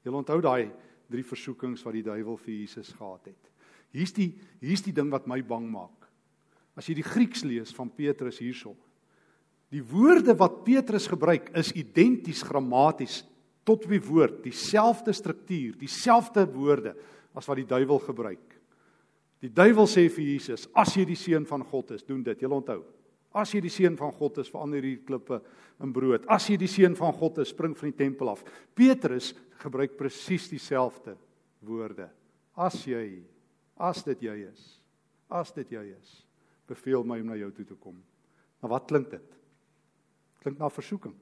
Julle 0.04 0.20
onthou 0.22 0.38
daai 0.44 0.70
drie 1.12 1.24
versoekings 1.24 1.84
wat 1.84 1.96
die 1.98 2.06
duiwel 2.06 2.38
vir 2.40 2.54
Jesus 2.54 2.92
gehad 2.96 3.28
het. 3.28 3.50
Hier's 3.94 4.14
die 4.16 4.30
hier's 4.64 4.82
die 4.84 4.94
ding 4.96 5.10
wat 5.12 5.28
my 5.30 5.40
bang 5.44 5.66
maak. 5.70 6.08
As 6.74 6.88
jy 6.88 6.96
die 6.98 7.06
Grieks 7.06 7.44
lees 7.46 7.72
van 7.76 7.92
Petrus 7.92 8.40
hierso. 8.42 8.74
Die 9.72 9.82
woorde 9.84 10.34
wat 10.38 10.62
Petrus 10.66 11.06
gebruik 11.10 11.50
is 11.58 11.72
identies 11.76 12.42
grammaties 12.46 13.22
tot 13.64 13.86
die 13.88 14.00
woord, 14.02 14.42
dieselfde 14.44 15.12
struktuur, 15.16 15.76
dieselfde 15.80 16.44
woorde 16.52 16.92
as 17.34 17.48
wat 17.48 17.58
die 17.58 17.68
duiwel 17.68 18.00
gebruik. 18.04 18.58
Die 19.44 19.52
duiwel 19.52 19.88
sê 19.90 20.06
vir 20.08 20.24
Jesus: 20.24 20.68
"As 20.74 20.94
jy 20.96 21.04
die 21.04 21.18
seun 21.18 21.46
van 21.46 21.64
God 21.64 21.90
is, 21.92 22.02
doen 22.02 22.22
dit." 22.22 22.40
Jy 22.40 22.48
onthou. 22.48 22.82
As 23.34 23.50
jy 23.50 23.60
die 23.64 23.72
seun 23.72 23.96
van 23.98 24.12
God 24.14 24.38
is, 24.38 24.50
verander 24.52 24.78
hierdie 24.78 25.02
klippe 25.06 25.40
in 25.82 25.92
brood. 25.94 26.26
As 26.30 26.46
jy 26.46 26.58
die 26.60 26.70
seun 26.70 26.94
van 26.98 27.14
God 27.18 27.40
is, 27.42 27.50
spring 27.50 27.74
van 27.78 27.90
die 27.90 27.98
tempel 27.98 28.30
af. 28.30 28.44
Petrus 28.78 29.32
gebruik 29.64 29.96
presies 29.98 30.46
dieselfde 30.52 31.16
woorde. 31.66 32.06
As 32.54 32.78
jy, 32.86 33.24
as 33.74 34.04
dit 34.06 34.22
jy 34.28 34.36
is, 34.46 34.62
as 35.26 35.50
dit 35.56 35.74
jy 35.74 35.82
is, 35.96 36.20
beveel 36.70 37.02
my 37.06 37.18
om 37.20 37.32
na 37.32 37.38
jou 37.40 37.50
toe 37.56 37.66
te 37.72 37.78
kom. 37.78 37.96
Maar 38.62 38.76
wat 38.76 38.86
klink 38.88 39.10
dit? 39.12 39.40
Klink 40.44 40.60
na 40.60 40.70
versoeking. 40.70 41.16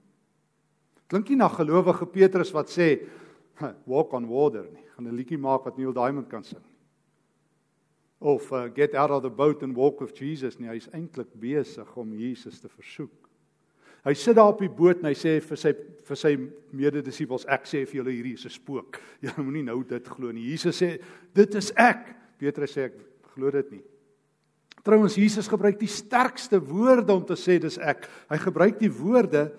Klink 1.08 1.32
nie 1.32 1.40
na 1.40 1.48
gelowige 1.52 2.06
Petrus 2.12 2.52
wat 2.52 2.68
sê 2.72 2.90
walk 3.88 4.12
on 4.18 4.28
water 4.28 4.68
nie. 4.68 4.84
Gaan 4.92 5.08
'n 5.08 5.16
liedjie 5.16 5.38
maak 5.40 5.64
wat 5.64 5.78
Neil 5.78 5.92
Diamond 5.92 6.28
kan 6.28 6.44
sing 6.44 6.62
of 8.22 8.46
uh, 8.52 8.68
get 8.68 8.94
out 8.94 9.10
of 9.10 9.22
the 9.22 9.30
boat 9.30 9.62
and 9.62 9.76
walk 9.76 10.00
with 10.00 10.14
Jesus 10.14 10.58
nie. 10.58 10.70
Hy's 10.70 10.88
eintlik 10.94 11.32
besig 11.40 11.96
om 11.98 12.14
Jesus 12.14 12.60
te 12.62 12.70
versoek. 12.70 13.12
Hy 14.02 14.14
sit 14.18 14.34
daar 14.34 14.50
op 14.50 14.62
die 14.62 14.70
boot 14.70 15.02
en 15.02 15.10
hy 15.10 15.14
sê 15.18 15.36
vir 15.42 15.58
sy 15.60 15.72
vir 16.02 16.18
sy 16.18 16.32
mededisippels, 16.74 17.44
ek 17.46 17.68
sê 17.70 17.84
vir 17.86 18.00
julle 18.00 18.14
hierdie 18.16 18.34
is 18.34 18.46
'n 18.46 18.50
spook. 18.50 18.98
Julle 19.22 19.44
moenie 19.44 19.62
nou 19.62 19.82
dit 19.86 20.08
glo 20.08 20.32
nie. 20.32 20.50
Jesus 20.50 20.80
sê, 20.82 20.98
dit 21.34 21.54
is 21.54 21.70
ek. 21.78 22.10
Petrus 22.38 22.74
sê 22.74 22.88
ek 22.90 22.96
glo 23.34 23.50
dit 23.54 23.70
nie. 23.78 23.84
Trouwens 24.82 25.14
Jesus 25.14 25.46
gebruik 25.46 25.78
die 25.78 25.86
sterkste 25.86 26.58
woorde 26.58 27.14
om 27.14 27.22
te 27.24 27.38
sê 27.38 27.60
dis 27.62 27.78
ek. 27.78 28.08
Hy 28.28 28.38
gebruik 28.42 28.80
die 28.80 28.90
woorde 28.90 29.52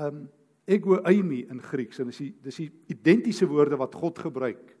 um 0.00 0.24
ego 0.66 0.96
eimi 1.04 1.44
in 1.52 1.60
Grieks 1.60 2.00
en 2.00 2.08
dis 2.08 2.22
die 2.22 2.32
dis 2.40 2.56
die 2.62 2.70
identiese 2.88 3.46
woorde 3.46 3.76
wat 3.76 3.94
God 3.94 4.18
gebruik 4.18 4.73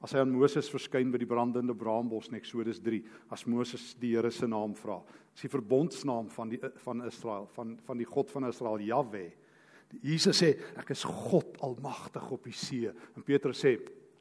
As 0.00 0.14
hy 0.14 0.22
aan 0.22 0.32
Moses 0.32 0.70
verskyn 0.72 1.10
by 1.12 1.18
die 1.20 1.28
brandende 1.28 1.74
braambos 1.76 2.30
in 2.30 2.38
Eksodus 2.38 2.80
3, 2.80 3.02
as 3.36 3.44
Moses 3.44 3.90
die 4.00 4.14
Here 4.14 4.30
se 4.32 4.48
naam 4.48 4.72
vra, 4.78 4.96
is 5.36 5.44
die 5.44 5.52
verbondsnaam 5.52 6.30
van 6.32 6.52
die 6.52 6.60
van 6.86 7.04
Israel, 7.04 7.44
van 7.52 7.74
van 7.84 8.00
die 8.00 8.08
God 8.08 8.32
van 8.32 8.48
Israel, 8.48 8.80
Jahwe. 8.80 9.26
Jesus 10.00 10.38
sê, 10.40 10.54
ek 10.78 10.94
is 10.94 11.02
God 11.04 11.58
almagtig 11.66 12.30
op 12.32 12.46
die 12.46 12.54
see. 12.56 12.88
En 13.18 13.26
Petrus 13.26 13.60
sê, 13.60 13.74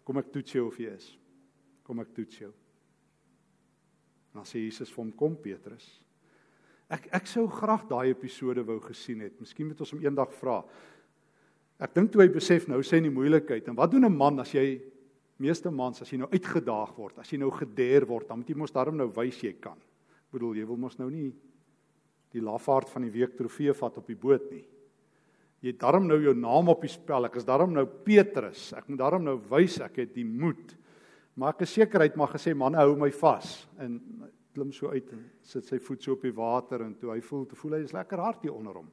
kom 0.03 0.19
ek 0.19 0.33
toets 0.33 0.57
jou 0.57 0.65
of 0.67 0.79
jy 0.81 0.91
is. 0.91 1.11
Kom 1.85 2.01
ek 2.01 2.11
toets 2.17 2.41
jou. 2.41 2.51
En 4.33 4.41
dan 4.41 4.49
sê 4.49 4.65
Jesus 4.65 4.91
vir 4.91 5.03
hom, 5.03 5.15
kom 5.15 5.37
Petrus. 5.39 5.87
Ek 6.89 7.07
ek 7.13 7.27
sou 7.29 7.45
graag 7.53 7.85
daai 7.87 8.09
episode 8.09 8.65
wou 8.65 8.79
gesien 8.81 9.21
het. 9.21 9.37
Miskien 9.39 9.69
moet 9.69 9.79
ons 9.79 9.93
hom 9.93 10.01
eendag 10.01 10.33
vra. 10.41 10.63
Ek 11.79 11.93
dink 11.95 12.11
toe 12.11 12.25
hy 12.25 12.31
besef 12.33 12.65
nou 12.67 12.81
sê 12.83 12.97
hy 12.97 13.05
die 13.07 13.13
moeilikheid 13.13 13.69
en 13.69 13.77
wat 13.77 13.93
doen 13.93 14.09
'n 14.09 14.17
man 14.17 14.41
as 14.41 14.51
jy 14.51 14.81
meeste 15.39 15.71
mans 15.71 16.03
as 16.03 16.11
jy 16.11 16.19
nou 16.21 16.29
uitgedaag 16.33 16.95
word, 16.97 17.21
as 17.21 17.29
jy 17.31 17.39
nou 17.41 17.51
gedeer 17.55 18.05
word, 18.09 18.27
dan 18.29 18.41
moet 18.41 18.49
jy 18.51 18.57
mos 18.59 18.75
daarom 18.75 18.97
nou 18.99 19.07
wys 19.15 19.39
jy 19.43 19.53
kan. 19.61 19.79
Ek 19.79 20.35
bedoel 20.35 20.59
jy 20.59 20.65
wil 20.69 20.79
mos 20.81 20.99
nou 20.99 21.09
nie 21.11 21.29
die 22.35 22.43
lafaard 22.43 22.89
van 22.91 23.07
die 23.07 23.13
week 23.13 23.37
trofee 23.37 23.73
vat 23.73 23.97
op 23.97 24.09
die 24.09 24.19
boot 24.19 24.45
nie. 24.51 24.65
Jy 25.59 25.73
het 25.73 25.79
daarom 25.81 26.05
nou 26.07 26.19
jou 26.21 26.33
naam 26.37 26.69
op 26.71 26.83
die 26.85 26.91
spel. 26.91 27.25
Ek 27.27 27.39
is 27.41 27.47
daarom 27.47 27.73
nou 27.75 27.83
Petrus. 28.05 28.69
Ek 28.77 28.87
moet 28.87 28.99
daarom 29.01 29.25
nou 29.25 29.35
wys 29.49 29.79
ek 29.83 29.97
het 30.05 30.13
die 30.15 30.27
moed. 30.27 30.75
Maar 31.39 31.55
ek 31.55 31.65
is 31.65 31.73
sekerheid 31.75 32.15
maar 32.19 32.31
gesê 32.31 32.53
man 32.55 32.77
hou 32.79 32.93
my 32.99 33.09
vas 33.15 33.55
en 33.79 33.97
klim 34.55 34.71
so 34.75 34.91
uit 34.91 35.11
en 35.15 35.25
sit 35.45 35.67
sy 35.67 35.79
voet 35.83 36.03
so 36.03 36.15
op 36.15 36.23
die 36.25 36.35
water 36.35 36.83
en 36.85 36.95
toe 36.99 37.11
hy 37.13 37.19
voel 37.23 37.45
te 37.47 37.57
voel 37.59 37.77
hy 37.77 37.83
is 37.85 37.95
lekker 37.95 38.21
hard 38.23 38.45
hier 38.45 38.55
onder 38.55 38.79
hom. 38.79 38.87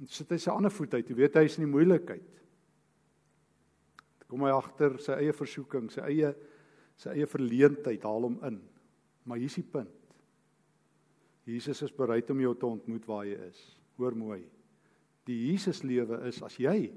En 0.00 0.10
sit 0.12 0.30
hy 0.32 0.38
sy 0.40 0.52
ander 0.52 0.72
voet 0.72 0.96
uit. 0.96 1.08
Jy 1.08 1.16
weet 1.18 1.40
hy 1.40 1.46
is 1.48 1.58
in 1.60 1.66
die 1.66 1.72
moeilikheid 1.72 2.40
kom 4.30 4.46
hy 4.46 4.54
agter 4.54 4.96
sy 5.02 5.18
eie 5.18 5.34
versoeking, 5.36 5.90
sy 5.90 6.06
eie 6.08 6.34
sy 7.00 7.14
eie 7.16 7.26
verleentheid 7.26 8.02
haal 8.04 8.26
hom 8.28 8.36
in. 8.44 8.58
Maar 9.24 9.40
hier's 9.40 9.56
die 9.56 9.64
punt. 9.64 9.96
Jesus 11.48 11.80
is 11.86 11.94
bereid 11.96 12.28
om 12.30 12.42
jou 12.44 12.52
te 12.54 12.68
ontmoet 12.68 13.06
waar 13.08 13.24
jy 13.24 13.38
is. 13.46 13.60
Hoor 13.96 14.16
mooi. 14.16 14.42
Die 15.28 15.38
Jesus 15.48 15.80
lewe 15.86 16.20
is 16.28 16.42
as 16.44 16.58
jy 16.60 16.90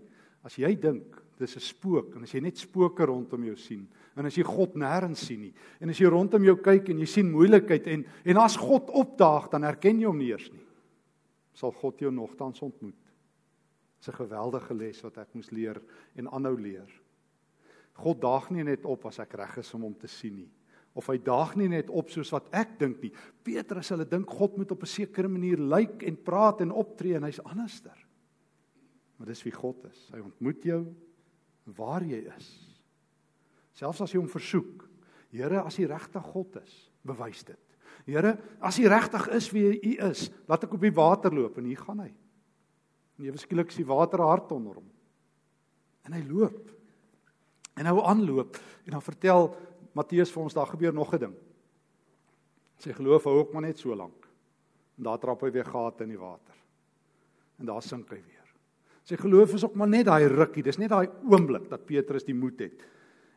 as 0.43 0.57
jy 0.59 0.73
dink 0.75 1.15
dis 1.39 1.55
'n 1.55 1.63
spook 1.63 2.15
en 2.15 2.23
as 2.23 2.33
jy 2.33 2.41
net 2.41 2.57
spooke 2.57 3.05
rondom 3.05 3.43
jou 3.43 3.55
sien 3.55 3.87
en 4.15 4.25
as 4.25 4.35
jy 4.35 4.43
God 4.43 4.75
nêrens 4.75 5.23
sien 5.25 5.39
nie 5.41 5.53
en 5.79 5.89
as 5.89 5.99
jy 5.99 6.09
rondom 6.11 6.43
jou 6.43 6.55
kyk 6.55 6.89
en 6.89 6.99
jy 6.99 7.05
sien 7.05 7.31
moeilikheid 7.31 7.87
en 7.87 8.05
en 8.25 8.37
as 8.37 8.57
God 8.57 8.89
opdaag 8.89 9.49
dan 9.49 9.63
herken 9.63 9.99
jy 9.99 10.05
hom 10.07 10.17
nie 10.17 10.31
eers 10.31 10.51
nie. 10.51 10.65
Sal 11.53 11.71
God 11.71 11.99
jou 11.99 12.11
nogtans 12.11 12.61
ontmoet. 12.61 12.99
Dis 13.99 14.09
'n 14.09 14.19
geweldige 14.19 14.73
les 14.73 15.01
wat 15.03 15.17
ek 15.17 15.33
moes 15.33 15.51
leer 15.51 15.81
en 16.15 16.27
aanhou 16.27 16.57
leer. 16.57 17.02
God 18.01 18.21
daag 18.21 18.49
nie 18.51 18.65
net 18.65 18.85
op 18.89 19.05
as 19.05 19.19
ek 19.21 19.35
reg 19.37 19.57
is 19.61 19.73
om 19.77 19.85
hom 19.87 19.95
te 19.97 20.09
sien 20.09 20.35
nie. 20.35 20.49
Of 20.93 21.09
hy 21.09 21.17
daag 21.25 21.55
nie 21.57 21.69
net 21.69 21.89
op 21.89 22.09
soos 22.13 22.31
wat 22.33 22.49
ek 22.53 22.77
dink 22.79 23.01
nie. 23.01 23.11
Petrus 23.45 23.89
hulle 23.93 24.05
dink 24.09 24.29
God 24.29 24.57
moet 24.57 24.71
op 24.71 24.83
'n 24.83 24.89
sekere 24.89 25.27
manier 25.27 25.57
lyk 25.57 26.03
en 26.03 26.17
praat 26.17 26.61
en 26.61 26.71
optree 26.71 27.15
en 27.15 27.23
hy's 27.23 27.39
anderster. 27.39 27.97
Maar 29.17 29.27
dis 29.27 29.43
wie 29.43 29.53
God 29.53 29.85
is. 29.85 30.09
Hy 30.13 30.19
ontmoet 30.19 30.63
jou 30.63 30.95
waar 31.77 32.03
jy 32.03 32.25
is. 32.37 32.49
Selfs 33.73 34.01
as 34.01 34.11
jy 34.11 34.19
hom 34.19 34.29
versoek. 34.29 34.89
Here, 35.33 35.63
as 35.63 35.77
hy 35.77 35.87
regtig 35.89 36.25
God 36.33 36.57
is, 36.61 36.73
bewys 37.05 37.43
dit. 37.43 37.77
Here, 38.05 38.35
as 38.61 38.77
hy 38.77 38.89
regtig 38.91 39.27
is 39.33 39.47
wie 39.53 39.65
hy 39.69 39.93
is, 40.09 40.27
laat 40.49 40.65
ek 40.65 40.73
op 40.73 40.83
die 40.83 40.93
water 40.93 41.33
loop 41.33 41.57
en 41.57 41.69
hier 41.69 41.81
gaan 41.81 42.03
hy. 42.03 42.11
En 43.17 43.25
ewe 43.29 43.41
skielik 43.41 43.71
is 43.71 43.79
die 43.79 43.87
water 43.87 44.21
hard 44.25 44.51
onder 44.51 44.77
hom. 44.81 44.89
En 46.05 46.17
hy 46.17 46.21
loop. 46.27 46.72
En 47.73 47.87
nou 47.87 48.01
aanloop 48.05 48.57
en 48.85 48.91
dan 48.91 49.01
vertel 49.01 49.49
Matteus 49.93 50.31
vir 50.33 50.43
ons 50.43 50.53
daar 50.53 50.69
gebeur 50.69 50.93
nog 50.93 51.13
'n 51.13 51.19
ding. 51.19 51.35
Sy 52.77 52.93
geloof 52.93 53.23
hou 53.23 53.37
ook 53.39 53.53
maar 53.53 53.61
net 53.61 53.77
so 53.77 53.95
lank. 53.95 54.27
En 54.97 55.03
daar 55.03 55.19
trap 55.19 55.41
hy 55.41 55.51
weer 55.51 55.65
gate 55.65 56.03
in 56.03 56.09
die 56.09 56.19
water. 56.19 56.55
En 57.59 57.65
daar 57.65 57.81
sink 57.81 58.09
hy 58.09 58.21
weer. 58.21 58.43
Sy 59.03 59.15
geloof 59.15 59.53
is 59.53 59.63
ook 59.63 59.75
maar 59.75 59.87
net 59.87 60.05
daai 60.05 60.27
rukkie, 60.27 60.63
dis 60.63 60.77
net 60.77 60.89
daai 60.89 61.09
oomblik 61.29 61.69
dat 61.69 61.85
Petrus 61.85 62.23
die 62.23 62.35
moed 62.35 62.59
het. 62.59 62.85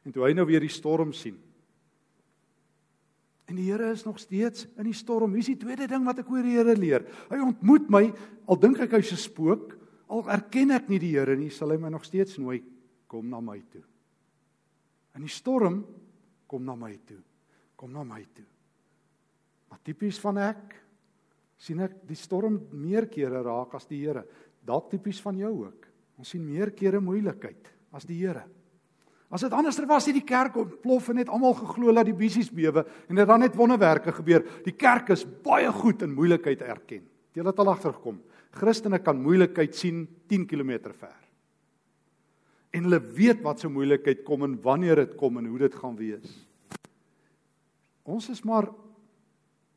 En 0.05 0.12
toe 0.12 0.25
hy 0.25 0.33
nou 0.33 0.47
weer 0.47 0.61
die 0.61 0.69
storm 0.69 1.12
sien. 1.12 1.38
En 3.47 3.59
die 3.59 3.71
Here 3.71 3.90
is 3.90 4.05
nog 4.05 4.19
steeds 4.19 4.66
in 4.76 4.85
die 4.85 4.95
storm. 4.95 5.31
Hier 5.31 5.45
is 5.45 5.47
die 5.47 5.59
tweede 5.59 5.87
ding 5.87 6.05
wat 6.07 6.19
ek 6.19 6.31
oor 6.31 6.43
die 6.43 6.57
Here 6.57 6.76
leer. 6.76 7.07
Hy 7.31 7.38
ontmoet 7.43 7.90
my, 7.90 8.12
al 8.47 8.59
dink 8.59 8.81
ek 8.83 8.99
hy's 8.99 9.12
'n 9.12 9.16
spook, 9.16 9.76
al 10.09 10.26
erken 10.31 10.71
ek 10.71 10.88
nie 10.88 10.99
die 10.99 11.14
Here 11.14 11.37
nie, 11.37 11.50
sal 11.50 11.71
hy 11.71 11.76
my 11.76 11.88
nog 11.88 12.05
steeds 12.05 12.38
nooi 12.38 12.62
kom 13.07 13.28
na 13.28 13.40
my 13.40 13.62
toe. 13.71 13.83
In 15.16 15.25
die 15.25 15.32
storm 15.32 15.80
kom 16.46 16.64
na 16.64 16.76
my 16.78 16.92
toe. 17.08 17.20
Kom 17.76 17.92
na 17.92 18.04
my 18.06 18.20
toe. 18.37 18.44
Maar 19.70 19.80
tipies 19.85 20.20
van 20.23 20.38
ek 20.44 20.76
sien 21.56 21.80
ek 21.82 22.02
die 22.06 22.18
storm 22.18 22.61
meer 22.76 23.08
kere 23.11 23.40
raak 23.44 23.75
as 23.78 23.88
die 23.88 24.02
Here. 24.04 24.23
Dalk 24.66 24.90
tipies 24.92 25.23
van 25.25 25.38
jou 25.40 25.52
ook. 25.64 25.88
Ons 26.20 26.35
sien 26.35 26.44
meer 26.44 26.73
kere 26.76 27.00
moeilikheid 27.00 27.73
as 27.96 28.06
die 28.08 28.20
Here. 28.20 28.44
As 29.32 29.42
dit 29.42 29.54
anderster 29.56 29.88
was, 29.90 30.06
het 30.06 30.14
die 30.14 30.26
kerk 30.26 30.54
ontplof 30.61 31.08
en 31.11 31.18
het 31.18 31.30
almal 31.32 31.56
geglo 31.58 31.90
dat 31.96 32.06
die 32.06 32.14
bisies 32.14 32.52
bewe 32.54 32.85
en 33.08 33.18
dit 33.18 33.26
dan 33.26 33.42
net 33.42 33.56
wonderwerke 33.58 34.14
gebeur. 34.14 34.44
Die 34.62 34.76
kerk 34.78 35.11
is 35.16 35.26
baie 35.26 35.73
goed 35.75 36.04
in 36.06 36.14
moeilikheid 36.14 36.62
erken. 36.62 37.02
Jy 37.35 37.44
het 37.44 37.58
al 37.61 37.73
agtergekom. 37.73 38.20
Christene 38.56 39.02
kan 39.02 39.18
moeilikheid 39.20 39.75
sien 39.75 40.04
10 40.30 40.46
km 40.46 40.92
ver 40.92 41.25
en 42.76 42.85
hulle 42.85 43.00
weet 43.16 43.40
wat 43.45 43.62
se 43.62 43.71
moeilikheid 43.73 44.21
kom 44.26 44.45
en 44.45 44.59
wanneer 44.62 45.00
dit 45.06 45.14
kom 45.16 45.38
en 45.40 45.49
hoe 45.49 45.62
dit 45.64 45.76
gaan 45.80 45.97
wees. 45.97 46.33
Ons 48.04 48.28
is 48.30 48.42
maar 48.45 48.68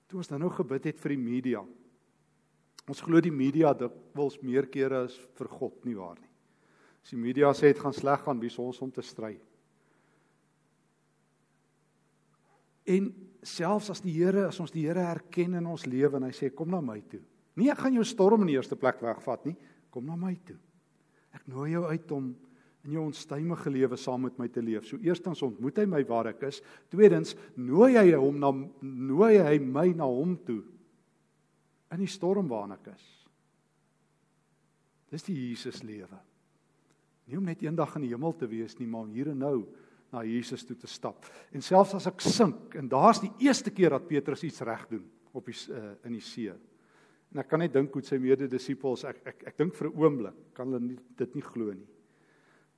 toe 0.09 0.19
ons 0.19 0.29
dan 0.29 0.41
nou 0.43 0.49
gebid 0.51 0.89
het 0.89 0.99
vir 0.99 1.15
die 1.15 1.21
media. 1.21 1.61
Ons 2.89 3.03
glo 3.05 3.21
die 3.21 3.33
media 3.33 3.71
dikwels 3.77 4.39
meer 4.41 4.67
kere 4.73 5.05
as 5.05 5.15
vir 5.37 5.51
God 5.53 5.85
nie 5.85 5.95
waar 5.97 6.17
nie. 6.17 6.31
As 7.05 7.13
die 7.13 7.21
media 7.21 7.53
sê 7.55 7.71
dit 7.71 7.79
gaan 7.79 7.95
sleg 7.95 8.21
gaan, 8.25 8.41
wie 8.41 8.49
is 8.51 8.59
ons 8.59 8.81
om 8.83 8.91
te 8.91 9.05
stry? 9.05 9.35
En 12.89 13.11
selfs 13.45 13.91
as 13.93 14.01
die 14.03 14.15
Here, 14.17 14.47
as 14.49 14.59
ons 14.59 14.73
die 14.73 14.87
Here 14.87 15.05
erken 15.13 15.55
in 15.61 15.69
ons 15.69 15.85
lewe 15.87 16.17
en 16.19 16.25
hy 16.27 16.33
sê 16.35 16.49
kom 16.51 16.73
na 16.73 16.81
my 16.83 16.99
toe. 17.07 17.21
Nie 17.59 17.69
ek 17.71 17.85
gaan 17.85 17.95
jou 17.95 18.05
storm 18.07 18.43
in 18.43 18.51
die 18.51 18.57
eerste 18.57 18.77
plek 18.79 18.99
wegvat 19.03 19.45
nie, 19.47 19.55
kom 19.93 20.09
na 20.09 20.17
my 20.19 20.33
toe. 20.47 20.57
Ek 21.37 21.45
nooi 21.47 21.71
jou 21.75 21.85
uit 21.85 22.15
om 22.17 22.31
in 22.87 22.95
jou 22.95 23.03
onstuimige 23.03 23.71
lewe 23.73 23.97
saam 23.99 24.23
met 24.27 24.37
my 24.39 24.47
te 24.47 24.61
leef. 24.63 24.85
So 24.87 24.99
eerstens 25.03 25.41
ontmoet 25.43 25.81
hy 25.81 25.85
my 25.89 26.03
waar 26.07 26.31
ek 26.31 26.45
is. 26.47 26.61
Tweedens 26.91 27.35
nooi 27.59 27.95
hy 27.97 28.13
hom 28.15 28.39
na 28.39 28.53
nooi 28.81 29.35
hy 29.43 29.57
my 29.59 29.89
na 29.97 30.07
hom 30.07 30.37
toe 30.47 30.61
in 31.91 32.03
die 32.03 32.11
storm 32.11 32.47
waarin 32.51 32.77
ek 32.77 32.91
is. 32.93 33.05
Dis 35.09 35.25
die 35.25 35.35
Jesus 35.35 35.81
lewe. 35.83 36.19
Nie 37.29 37.37
om 37.37 37.45
net 37.45 37.61
eendag 37.65 37.95
in 37.97 38.07
die 38.07 38.13
hemel 38.13 38.33
te 38.37 38.47
wees 38.49 38.77
nie, 38.79 38.87
maar 38.89 39.05
om 39.05 39.13
hier 39.13 39.31
en 39.33 39.41
nou 39.41 39.57
na 40.13 40.23
Jesus 40.25 40.63
toe 40.65 40.77
te 40.77 40.89
stap. 40.89 41.27
En 41.53 41.61
selfs 41.65 41.95
as 41.97 42.07
ek 42.09 42.23
sink 42.25 42.77
en 42.79 42.89
daar's 42.89 43.21
die 43.21 43.33
eerste 43.45 43.73
keer 43.73 43.93
dat 43.97 44.07
Petrus 44.09 44.45
iets 44.47 44.63
reg 44.65 44.87
doen 44.89 45.05
op 45.37 45.45
die 45.45 45.57
uh, 45.73 45.93
in 46.07 46.15
die 46.15 46.25
see. 46.25 46.53
En 47.29 47.43
ek 47.43 47.49
kan 47.51 47.61
net 47.61 47.75
dink 47.75 47.93
hoe 47.93 48.05
sy 48.05 48.17
mede-disippels 48.21 49.05
ek 49.09 49.21
ek 49.29 49.47
ek 49.51 49.59
dink 49.61 49.75
vir 49.77 49.89
'n 49.89 49.99
oomblik 50.01 50.37
kan 50.57 50.69
hulle 50.71 50.81
nie, 50.81 50.97
dit 51.17 51.35
nie 51.35 51.45
glo 51.45 51.73
nie. 51.73 51.98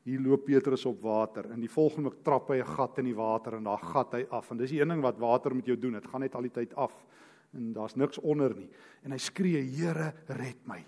Hier 0.03 0.19
loop 0.19 0.45
Petrus 0.45 0.85
op 0.89 1.01
water 1.01 1.51
en 1.53 1.59
die 1.61 1.69
volgende 1.69 2.09
oomblik 2.09 2.23
trap 2.25 2.49
hy 2.49 2.57
'n 2.61 2.75
gat 2.75 2.97
in 2.97 3.05
die 3.05 3.15
water 3.15 3.53
en 3.53 3.63
daar 3.63 3.83
gat 3.83 4.13
hy 4.13 4.25
af 4.29 4.51
en 4.51 4.57
dis 4.57 4.71
die 4.71 4.81
een 4.81 4.89
ding 4.89 5.01
wat 5.01 5.19
water 5.19 5.55
met 5.55 5.65
jou 5.65 5.77
doen, 5.77 5.93
dit 5.93 6.07
gaan 6.07 6.21
net 6.21 6.35
al 6.35 6.41
die 6.41 6.51
tyd 6.51 6.73
af 6.75 7.05
en 7.53 7.73
daar's 7.73 7.95
niks 7.95 8.17
onder 8.17 8.55
nie. 8.55 8.69
En 9.03 9.11
hy 9.11 9.17
skree: 9.17 9.61
"Here, 9.61 10.13
red 10.27 10.67
my." 10.67 10.85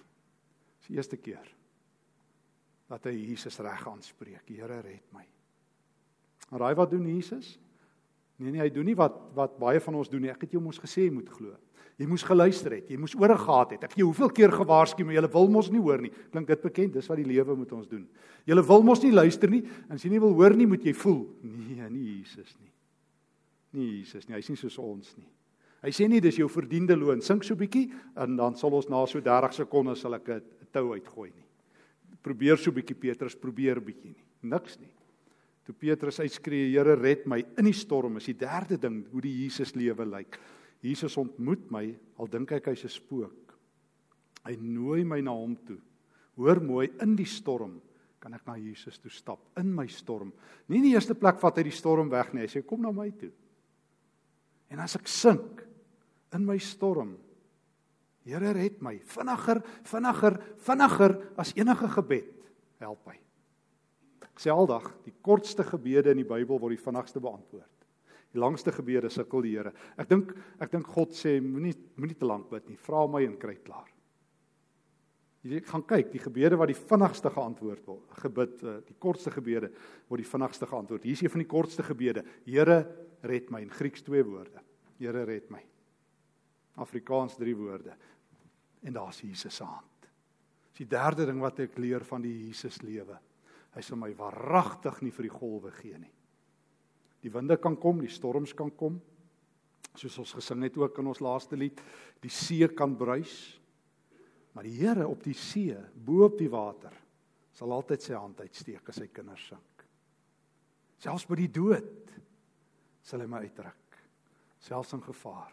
Dis 0.80 0.88
die 0.88 0.96
eerste 0.96 1.18
keer 1.18 1.56
dat 2.88 3.04
hy 3.04 3.12
Jesus 3.12 3.60
reg 3.60 3.88
aanspreek. 3.88 4.44
Here, 4.48 4.82
red 4.82 5.14
my. 5.14 5.26
Maar 6.50 6.60
raai 6.60 6.76
wat 6.76 6.92
doen 6.92 7.08
Jesus? 7.08 7.60
Nee 8.36 8.52
nee, 8.52 8.62
hy 8.62 8.70
doen 8.70 8.86
nie 8.86 8.96
wat 8.96 9.16
wat 9.34 9.58
baie 9.62 9.80
van 9.80 9.96
ons 9.96 10.10
doen 10.10 10.22
nie. 10.22 10.32
Ek 10.32 10.42
het 10.42 10.52
jou 10.52 10.62
mos 10.62 10.80
gesê 10.82 11.08
jy 11.08 11.14
moet 11.14 11.30
glo. 11.30 11.56
Jy 12.02 12.08
moes 12.10 12.24
geluister 12.26 12.74
het. 12.74 12.90
Jy 12.90 12.98
moes 12.98 13.14
ore 13.20 13.36
gehad 13.38 13.76
het. 13.76 13.84
Ek 13.86 13.98
jou 14.00 14.08
hoeveel 14.10 14.32
keer 14.34 14.54
gewaarsku, 14.54 15.06
maar 15.06 15.14
jy 15.14 15.28
wil 15.36 15.52
mos 15.54 15.70
nie 15.72 15.82
hoor 15.82 16.02
nie. 16.02 16.10
Klink 16.34 16.48
dit 16.50 16.64
bekend? 16.66 16.96
Dis 16.98 17.10
wat 17.12 17.22
die 17.22 17.28
lewe 17.30 17.56
moet 17.56 17.72
ons 17.76 17.88
doen. 17.88 18.08
Jy 18.50 18.58
wil 18.66 18.84
mos 18.84 19.04
nie 19.04 19.14
luister 19.14 19.52
nie. 19.52 19.62
En 19.88 20.00
as 20.00 20.04
jy 20.04 20.10
nie 20.10 20.24
wil 20.24 20.34
hoor 20.34 20.56
nie, 20.58 20.68
moet 20.68 20.84
jy 20.84 20.96
voel. 20.98 21.22
Nee, 21.44 21.90
nie 21.90 22.08
Jesus 22.18 22.56
nie. 22.58 22.72
Nie 23.78 23.90
Jesus 24.00 24.28
nie. 24.28 24.38
Hy 24.38 24.42
sien 24.46 24.58
soos 24.58 24.80
ons 24.82 25.14
nie. 25.18 25.30
Hy 25.84 25.92
sê 25.92 26.08
nie 26.08 26.22
dis 26.24 26.40
jou 26.40 26.48
verdiende 26.48 26.96
loon. 26.96 27.22
Sink 27.22 27.44
so 27.44 27.60
bietjie 27.60 27.90
en 28.16 28.38
dan 28.40 28.56
sal 28.56 28.74
ons 28.74 28.88
na 28.90 29.04
so 29.10 29.22
30 29.22 29.58
sekondes 29.62 30.02
sal 30.02 30.16
ek 30.16 30.30
'n 30.30 30.42
tou 30.72 30.94
uitgooi 30.94 31.30
nie. 31.30 31.48
Probeer 32.24 32.58
so 32.58 32.72
bietjie 32.72 32.96
Petrus, 32.96 33.36
probeer 33.36 33.82
bietjie 33.82 34.16
nie. 34.16 34.24
Niks 34.50 34.80
nie. 34.80 34.90
Toe 35.66 35.76
Petrus 35.76 36.20
uitskree, 36.20 36.72
Here 36.72 36.96
red 36.96 37.26
my 37.28 37.44
in 37.58 37.66
die 37.66 37.74
storm, 37.74 38.18
is 38.18 38.26
die 38.26 38.34
derde 38.34 38.78
ding 38.78 39.06
hoe 39.12 39.22
die 39.22 39.44
Jesus 39.44 39.76
lewe 39.76 40.06
lyk. 40.06 40.40
Jesus 40.84 41.16
ontmoet 41.18 41.70
my, 41.72 41.86
al 42.20 42.30
dink 42.30 42.52
ek 42.52 42.68
hy's 42.72 42.84
'n 42.86 42.90
spook. 42.90 43.56
Hy 44.44 44.58
nooi 44.60 45.04
my 45.08 45.22
na 45.22 45.32
hom 45.32 45.56
toe. 45.56 45.80
Hoor 46.36 46.60
mooi, 46.60 46.92
in 47.02 47.16
die 47.16 47.26
storm 47.26 47.82
kan 48.20 48.34
ek 48.34 48.46
na 48.48 48.56
Jesus 48.56 48.98
toe 49.00 49.12
stap, 49.12 49.40
in 49.58 49.74
my 49.74 49.88
storm. 49.88 50.34
Nie 50.68 50.78
in 50.78 50.84
die 50.84 50.94
eerste 50.96 51.16
plek 51.16 51.40
vat 51.40 51.58
hy 51.58 51.64
die 51.64 51.72
storm 51.72 52.10
weg 52.10 52.34
nie. 52.34 52.42
Hy 52.42 52.48
sê 52.48 52.66
kom 52.66 52.82
na 52.82 52.92
my 52.92 53.10
toe. 53.12 53.32
En 54.70 54.80
as 54.80 54.96
ek 54.96 55.08
sink 55.08 55.64
in 56.34 56.46
my 56.46 56.58
storm, 56.58 57.18
Here 58.24 58.54
red 58.54 58.80
my. 58.82 58.96
Vinniger, 59.04 59.60
vinniger, 59.84 60.38
vinniger 60.64 61.18
as 61.38 61.52
enige 61.60 61.90
gebed. 61.92 62.32
Help 62.80 63.04
my. 63.08 63.18
Ek 64.24 64.40
sê 64.42 64.52
aldag, 64.54 64.88
die 65.04 65.14
kortste 65.22 65.66
gebede 65.68 66.14
in 66.14 66.22
die 66.24 66.28
Bybel 66.28 66.58
word 66.58 66.74
die 66.74 66.82
vinnigste 66.82 67.22
beantwoord. 67.24 67.68
Die 68.34 68.42
langste 68.42 68.74
gebede 68.74 69.12
sukkel 69.14 69.46
die 69.46 69.54
Here. 69.54 69.74
Ek 69.98 70.10
dink 70.10 70.32
ek 70.62 70.72
dink 70.74 70.88
God 70.90 71.14
sê 71.14 71.38
moenie 71.42 71.76
moenie 71.96 72.18
te 72.18 72.26
lank 72.26 72.50
bid 72.50 72.70
nie. 72.70 72.80
Vra 72.82 73.06
my 73.08 73.22
en 73.28 73.38
kry 73.38 73.60
klaar. 73.62 73.92
Jy 75.44 75.60
gaan 75.68 75.84
kyk, 75.84 76.08
die 76.14 76.22
gebede 76.24 76.56
wat 76.56 76.72
die 76.72 76.78
vinnigste 76.78 77.28
geantwoord 77.34 77.88
word, 77.90 78.12
gebid, 78.22 78.62
eh, 78.64 78.78
die 78.88 78.96
kortste 78.96 79.32
gebede 79.36 79.74
word 80.08 80.22
die 80.24 80.30
vinnigste 80.30 80.70
geantwoord. 80.70 81.04
Hier 81.04 81.18
is 81.18 81.24
een 81.26 81.34
van 81.34 81.44
die 81.44 81.52
kortste 81.52 81.84
gebede. 81.84 82.24
Here, 82.48 82.78
red 83.28 83.52
my 83.52 83.60
in 83.62 83.74
Grieks 83.74 84.06
twee 84.08 84.24
woorde. 84.24 84.64
Here, 85.00 85.26
red 85.28 85.52
my. 85.52 85.60
Afrikaans 86.80 87.36
drie 87.36 87.56
woorde. 87.56 87.94
En 88.84 88.96
daar's 88.96 89.20
Jesus 89.22 89.56
se 89.56 89.64
hand. 89.64 90.08
Dis 90.72 90.88
die 90.88 90.90
derde 90.96 91.28
ding 91.28 91.42
wat 91.44 91.60
ek 91.60 91.78
leer 91.78 92.04
van 92.08 92.24
die 92.24 92.34
Jesus 92.48 92.82
lewe. 92.82 93.20
Hy 93.76 93.82
sal 93.82 94.00
my 94.00 94.10
waaragtig 94.18 95.02
nie 95.04 95.12
vir 95.12 95.28
die 95.28 95.34
golwe 95.34 95.72
gee 95.76 96.00
nie. 96.00 96.12
Die 97.24 97.32
winde 97.32 97.58
kan 97.62 97.78
kom, 97.80 98.02
die 98.04 98.12
storms 98.12 98.54
kan 98.58 98.72
kom. 98.76 99.00
Soos 99.96 100.18
ons 100.20 100.34
gesing 100.36 100.66
het 100.66 100.78
ook 100.80 100.98
in 101.00 101.12
ons 101.12 101.22
laaste 101.24 101.58
lied, 101.60 101.80
die 102.24 102.32
see 102.34 102.68
kan 102.76 102.96
bruis. 102.98 103.36
Maar 104.54 104.68
die 104.68 104.76
Here 104.78 105.08
op 105.10 105.24
die 105.26 105.38
see, 105.38 105.78
bo 105.96 106.28
op 106.28 106.38
die 106.40 106.52
water, 106.52 106.94
sal 107.54 107.74
altyd 107.74 108.06
sy 108.06 108.18
hand 108.18 108.42
uitsteek 108.42 108.90
as 108.90 109.00
sy 109.02 109.08
kinders 109.14 109.46
sink. 109.54 109.86
Selfs 111.02 111.26
by 111.30 111.38
die 111.38 111.52
dood 111.52 112.14
sal 113.04 113.24
hy 113.24 113.28
my 113.30 113.44
uittrek. 113.44 113.98
Selfs 114.64 114.94
in 114.96 115.04
gevaar. 115.04 115.52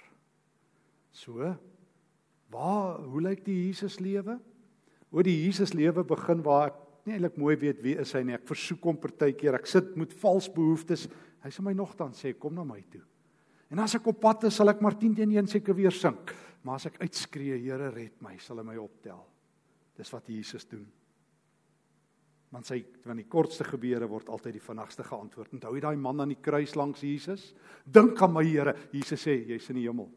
So, 1.13 1.51
waar 2.53 3.01
hoe 3.03 3.23
lyk 3.25 3.43
die 3.47 3.57
Jesus 3.67 3.99
lewe? 4.03 4.39
Oor 5.11 5.27
die 5.27 5.41
Jesus 5.43 5.75
lewe 5.75 6.05
begin 6.07 6.45
waar 6.47 6.71
ek 6.71 6.79
nie 7.09 7.17
eintlik 7.17 7.39
mooi 7.41 7.57
weet 7.59 7.81
wie 7.83 7.97
is 7.99 8.13
hy 8.15 8.23
nie. 8.27 8.37
Ek 8.37 8.47
versoek 8.47 8.85
hom 8.87 8.99
partykeer. 9.01 9.57
Ek 9.59 9.67
sit 9.67 9.97
met 9.99 10.15
vals 10.23 10.47
behoeftes. 10.55 11.09
Hy 11.41 11.51
sê 11.53 11.65
my 11.65 11.75
nogtans 11.77 12.21
sê 12.21 12.35
kom 12.39 12.55
na 12.55 12.65
my 12.65 12.81
toe. 12.93 13.03
En 13.71 13.81
as 13.85 13.95
ek 13.97 14.09
op 14.11 14.19
pad 14.21 14.49
is, 14.49 14.57
sal 14.59 14.73
ek 14.73 14.81
maar 14.83 14.97
10 14.99 15.15
teen 15.21 15.37
1 15.39 15.51
seker 15.53 15.77
weer 15.79 15.95
sink. 15.95 16.35
Maar 16.67 16.81
as 16.81 16.89
ek 16.91 16.99
uitskree, 17.01 17.57
Here 17.63 17.91
red 17.95 18.19
my, 18.21 18.35
sal 18.43 18.59
hy 18.61 18.67
my 18.67 18.77
optel. 18.81 19.23
Dis 19.97 20.11
wat 20.13 20.29
Jesus 20.29 20.67
doen. 20.69 20.87
Want 22.51 22.67
sy 22.67 22.81
van 23.05 23.21
die 23.21 23.29
kortste 23.31 23.65
gebede 23.65 24.09
word 24.11 24.29
altyd 24.29 24.57
die 24.59 24.65
vinnigste 24.65 25.05
geantwoord. 25.07 25.53
Onthou 25.55 25.77
jy 25.77 25.85
daai 25.85 26.01
man 26.03 26.25
aan 26.25 26.33
die 26.35 26.41
kruis 26.43 26.75
langs 26.75 27.05
Jesus? 27.07 27.53
Dink 27.87 28.19
aan 28.21 28.35
my 28.35 28.43
Here. 28.45 28.75
Jesus 28.91 29.23
sê 29.23 29.37
jy's 29.47 29.71
in 29.71 29.79
die 29.79 29.87
hemel. 29.87 30.11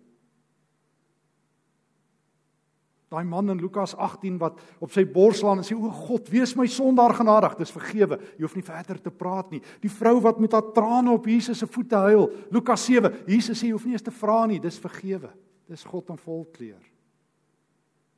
Daai 3.14 3.26
man 3.30 3.54
in 3.54 3.62
Lukas 3.62 3.94
18 3.94 4.40
wat 4.42 4.58
op 4.82 4.90
sy 4.94 5.04
bors 5.06 5.44
laan 5.46 5.62
en 5.62 5.68
sê 5.68 5.76
o 5.78 5.92
God, 5.94 6.32
wees 6.34 6.56
my 6.58 6.66
sondaar 6.72 7.14
genadig, 7.20 7.54
dis 7.60 7.74
vergewe. 7.74 8.18
Jy 8.40 8.46
hoef 8.48 8.56
nie 8.58 8.66
verder 8.66 8.98
te 9.02 9.14
praat 9.14 9.52
nie. 9.54 9.62
Die 9.84 9.92
vrou 9.92 10.16
wat 10.24 10.42
met 10.42 10.56
haar 10.56 10.72
trane 10.74 11.14
op 11.14 11.30
Jesus 11.30 11.62
se 11.62 11.70
voete 11.70 12.00
huil, 12.08 12.26
Lukas 12.54 12.88
7. 12.90 13.12
Jesus 13.30 13.60
sê 13.60 13.70
jy 13.70 13.76
hoef 13.76 13.86
nie 13.86 13.94
eens 13.94 14.06
te 14.06 14.14
vra 14.16 14.40
nie, 14.50 14.58
dis 14.64 14.82
vergewe. 14.82 15.30
Dis 15.70 15.86
God 15.86 16.10
in 16.10 16.20
volkleur. 16.20 16.82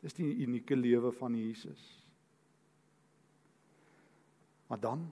Dis 0.05 0.15
die 0.15 0.31
unieke 0.45 0.77
lewe 0.79 1.12
van 1.17 1.36
Jesus. 1.36 1.84
Maar 4.69 4.79
dan, 4.79 5.03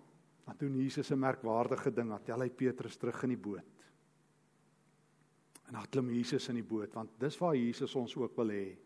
dan 0.46 0.56
doen 0.58 0.80
Jesus 0.80 1.12
'n 1.12 1.19
merkwaardige 1.19 1.91
ding, 1.91 2.10
dan 2.10 2.24
tel 2.24 2.41
hy 2.41 2.50
Petrus 2.50 2.98
terug 2.98 3.24
in 3.24 3.30
die 3.30 3.43
boot. 3.50 3.74
En 5.67 5.74
dan 5.74 5.89
klim 5.89 6.10
Jesus 6.10 6.48
in 6.50 6.56
die 6.56 6.63
boot 6.63 6.93
want 6.93 7.10
dis 7.19 7.38
waar 7.38 7.56
Jesus 7.56 7.96
ons 7.96 8.15
ook 8.15 8.36
wil 8.36 8.50
hê. 8.50 8.78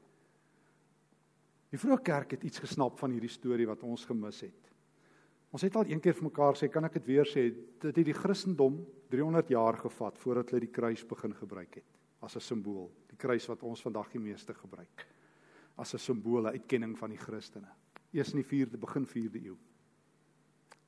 Die 1.71 1.80
vroeë 1.80 1.99
kerk 2.03 2.38
het 2.38 2.45
iets 2.47 2.62
gesnap 2.63 2.95
van 2.99 3.12
hierdie 3.12 3.32
storie 3.32 3.67
wat 3.67 3.84
ons 3.84 4.06
gemis 4.08 4.39
het. 4.45 4.71
Ons 5.51 5.63
het 5.63 5.75
al 5.75 5.89
een 5.91 6.01
keer 6.03 6.15
vir 6.15 6.27
mekaar 6.27 6.56
sê, 6.56 6.69
kan 6.71 6.86
ek 6.88 6.99
dit 6.99 7.08
weer 7.08 7.27
sê, 7.27 7.49
dit 7.84 7.99
die 8.08 8.15
Christendom 8.15 8.80
300 9.12 9.51
jaar 9.51 9.77
gevat 9.80 10.17
voordat 10.19 10.51
hulle 10.51 10.65
die 10.65 10.71
kruis 10.71 11.03
begin 11.08 11.36
gebruik 11.36 11.80
het 11.82 11.93
as 12.23 12.36
'n 12.36 12.41
simbool, 12.41 12.89
die 13.08 13.17
kruis 13.17 13.45
wat 13.47 13.63
ons 13.63 13.82
vandag 13.82 14.10
die 14.12 14.19
meeste 14.19 14.53
gebruik 14.53 15.06
as 15.77 15.93
'n 15.93 15.99
simbool, 15.99 16.47
'n 16.47 16.58
uitkenning 16.58 16.97
van 16.97 17.10
die 17.10 17.17
Christene. 17.17 17.69
Eers 18.12 18.34
in 18.34 18.41
die 18.41 18.49
4de 18.49 18.77
begin 18.77 19.06
4de 19.06 19.39
eeu. 19.45 19.58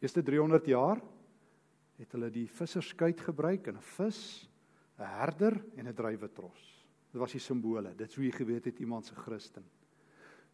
Eerste 0.02 0.24
300 0.24 0.65
jaar 0.65 1.02
het 1.98 2.12
hulle 2.12 2.30
die 2.32 2.48
visserskuit 2.48 3.22
gebruik 3.22 3.68
en 3.68 3.76
'n 3.76 3.82
vis, 3.82 4.50
'n 4.98 5.04
herder 5.04 5.63
en 5.76 5.88
'n 5.88 5.94
druiwetros. 5.94 6.86
Dit 7.12 7.22
was 7.22 7.32
die 7.32 7.39
simbole. 7.39 7.96
Dit 7.96 8.12
sou 8.12 8.24
jy 8.24 8.32
geweet 8.32 8.65
het 8.65 8.80
iemand 8.80 9.06
se 9.06 9.15
Christen 9.15 9.63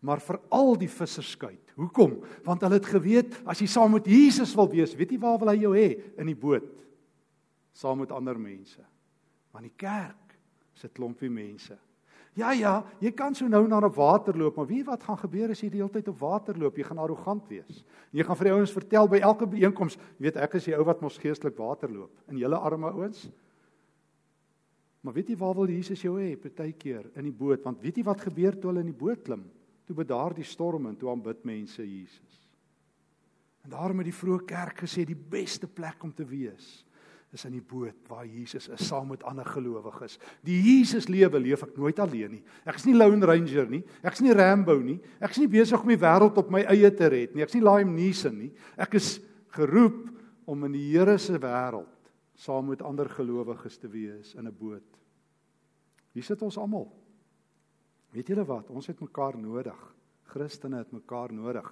maar 0.06 0.22
veral 0.22 0.76
die 0.78 0.90
visserskuit. 0.92 1.74
Hoekom? 1.76 2.20
Want 2.46 2.62
hulle 2.64 2.78
het 2.78 2.90
geweet 2.90 3.40
as 3.50 3.62
jy 3.64 3.68
saam 3.70 3.96
met 3.98 4.08
Jesus 4.10 4.54
wil 4.58 4.70
wees, 4.72 4.94
weet 4.96 5.16
jy 5.16 5.20
waar 5.22 5.40
wil 5.42 5.52
hy 5.52 5.58
jou 5.64 5.74
hê? 5.76 5.88
In 6.22 6.30
die 6.30 6.38
boot. 6.38 6.68
Saam 7.76 8.04
met 8.04 8.14
ander 8.14 8.38
mense. 8.40 8.84
Want 9.56 9.66
die 9.68 9.76
kerk 9.76 10.38
is 10.76 10.86
'n 10.86 10.94
klompie 10.94 11.30
mense. 11.30 11.78
Ja 12.36 12.52
ja, 12.52 12.84
jy 13.00 13.12
kan 13.12 13.34
so 13.36 13.48
nou 13.48 13.66
na 13.68 13.80
op 13.80 13.96
water 13.96 14.38
loop, 14.38 14.58
maar 14.58 14.68
wie 14.68 14.84
wat 14.84 15.04
gaan 15.04 15.18
gebeur 15.18 15.52
as 15.52 15.62
jy 15.62 15.70
die 15.70 15.80
hele 15.80 15.92
tyd 15.92 16.08
op 16.08 16.20
water 16.20 16.58
loop? 16.58 16.76
Jy 16.76 16.84
gaan 16.84 16.98
arrogant 16.98 17.48
wees. 17.48 17.86
Jy 18.12 18.24
gaan 18.24 18.36
vir 18.36 18.44
die 18.44 18.54
ouens 18.54 18.72
vertel 18.72 19.08
by 19.08 19.18
elke 19.18 19.48
byeenkoms, 19.48 19.98
weet 20.20 20.36
ek 20.36 20.56
is 20.56 20.66
die 20.66 20.76
ou 20.76 20.84
wat 20.84 21.02
mos 21.02 21.18
geestelik 21.18 21.58
water 21.58 21.90
loop. 21.90 22.12
In 22.28 22.38
julle 22.38 22.58
arme 22.58 22.92
ouens. 22.92 23.30
Maar 25.02 25.14
weet 25.14 25.30
jy 25.30 25.38
waar 25.38 25.56
wil 25.56 25.70
Jesus 25.70 26.02
jou 26.02 26.20
hê? 26.20 26.36
Partykeer 26.36 27.06
in 27.16 27.24
die 27.24 27.32
boot, 27.32 27.64
want 27.64 27.82
weet 27.82 27.98
jy 27.98 28.04
wat 28.04 28.22
gebeur 28.22 28.60
toe 28.60 28.70
hulle 28.70 28.82
in 28.82 28.92
die 28.92 29.00
boot 29.00 29.24
klim? 29.24 29.46
Toe 29.86 29.96
bedaar 29.96 30.34
die 30.34 30.48
storm 30.48 30.88
en 30.90 30.98
toe 30.98 31.12
aanbid 31.12 31.46
mense 31.46 31.84
Jesus. 31.86 32.42
En 33.66 33.74
daarom 33.74 34.02
het 34.02 34.10
die 34.10 34.18
vroeë 34.18 34.46
kerk 34.46 34.84
gesê 34.86 35.06
die 35.06 35.18
beste 35.18 35.68
plek 35.68 36.04
om 36.06 36.14
te 36.14 36.26
wees 36.26 36.84
is 37.36 37.44
in 37.48 37.56
die 37.58 37.64
boot 37.64 38.08
waar 38.08 38.26
Jesus 38.28 38.70
is 38.72 38.86
saam 38.88 39.10
met 39.12 39.24
ander 39.28 39.48
gelowiges. 39.50 40.16
Die 40.46 40.56
Jesus 40.64 41.10
lewe 41.12 41.40
leef 41.42 41.66
ek 41.66 41.74
nooit 41.76 42.00
alleen 42.00 42.38
nie. 42.38 42.44
Ek 42.64 42.78
is 42.80 42.86
nie 42.88 42.96
Lone 42.96 43.28
Ranger 43.28 43.68
nie. 43.72 43.82
Ek 44.06 44.16
is 44.16 44.24
nie 44.24 44.36
Rambo 44.36 44.78
nie. 44.80 44.98
Ek 45.20 45.34
is 45.36 45.42
nie 45.42 45.50
besig 45.52 45.82
om 45.82 45.92
die 45.92 46.00
wêreld 46.00 46.38
op 46.40 46.54
my 46.54 46.64
eie 46.72 46.92
te 46.96 47.10
red 47.12 47.36
nie. 47.36 47.44
Ek 47.44 47.52
is 47.52 47.58
nie 47.58 47.66
Liam 47.66 47.92
Neeson 47.98 48.38
nie. 48.40 48.52
Ek 48.80 48.96
is 49.02 49.18
geroep 49.58 50.06
om 50.48 50.68
in 50.70 50.78
die 50.78 50.86
Here 50.94 51.18
se 51.20 51.36
wêreld 51.42 51.92
saam 52.40 52.70
met 52.72 52.84
ander 52.84 53.10
gelowiges 53.12 53.80
te 53.80 53.90
wees 53.92 54.36
in 54.36 54.48
'n 54.48 54.56
boot. 54.56 54.88
Hier 56.14 56.24
sit 56.24 56.42
ons 56.42 56.58
almal. 56.58 56.88
Weet 58.16 58.32
julle 58.32 58.46
wat? 58.48 58.70
Ons 58.72 58.88
het 58.88 59.02
mekaar 59.04 59.36
nodig. 59.40 59.80
Christene 60.32 60.80
het 60.80 60.94
mekaar 60.96 61.34
nodig. 61.36 61.68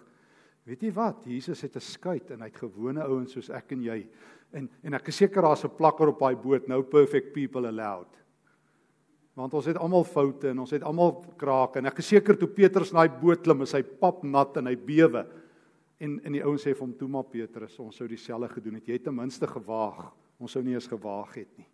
Weet 0.68 0.84
jy 0.84 0.92
wat? 0.96 1.24
Jesus 1.28 1.62
het 1.64 1.76
'n 1.76 1.80
skuit 1.80 2.32
en 2.32 2.42
hy 2.42 2.48
het 2.48 2.60
gewone 2.60 3.02
ouens 3.04 3.32
soos 3.32 3.50
ek 3.50 3.72
en 3.72 3.82
jy. 3.84 4.08
En 4.52 4.70
en 4.84 4.94
ek 4.94 5.08
is 5.08 5.16
seker 5.16 5.42
daar's 5.42 5.64
'n 5.64 5.76
plakker 5.76 6.08
op 6.08 6.20
daai 6.20 6.36
boot, 6.36 6.68
no 6.68 6.84
perfect 6.84 7.34
people 7.34 7.68
allowed. 7.68 8.08
Want 9.36 9.54
ons 9.54 9.66
het 9.66 9.78
almal 9.78 10.04
foute 10.04 10.50
en 10.50 10.60
ons 10.60 10.72
het 10.72 10.84
almal 10.84 11.24
krake 11.38 11.80
en 11.80 11.86
ek 11.86 12.00
is 12.00 12.08
seker 12.08 12.38
toe 12.38 12.48
Petrus 12.48 12.94
na 12.94 13.08
daai 13.08 13.20
boot 13.22 13.42
klim, 13.44 13.62
is 13.62 13.74
hy 13.74 13.82
pap 13.82 14.24
nat 14.24 14.58
en 14.58 14.66
hy 14.68 14.76
bewe. 14.76 15.28
En 16.00 16.20
en 16.24 16.32
die 16.32 16.44
ouens 16.44 16.62
sê 16.62 16.74
vir 16.74 16.88
hom 16.88 16.98
toe 16.98 17.08
maar 17.08 17.24
Petrus, 17.24 17.80
ons 17.80 17.96
sou 17.96 18.08
dieselfde 18.08 18.50
gedoen 18.50 18.76
het. 18.76 18.88
Jy 18.88 18.94
het 18.94 19.04
ten 19.04 19.16
minste 19.16 19.48
gewaag. 19.48 20.14
Ons 20.40 20.52
sou 20.52 20.64
nie 20.64 20.74
eens 20.74 20.88
gewaag 20.88 21.34
het 21.36 21.58
nie. 21.58 21.68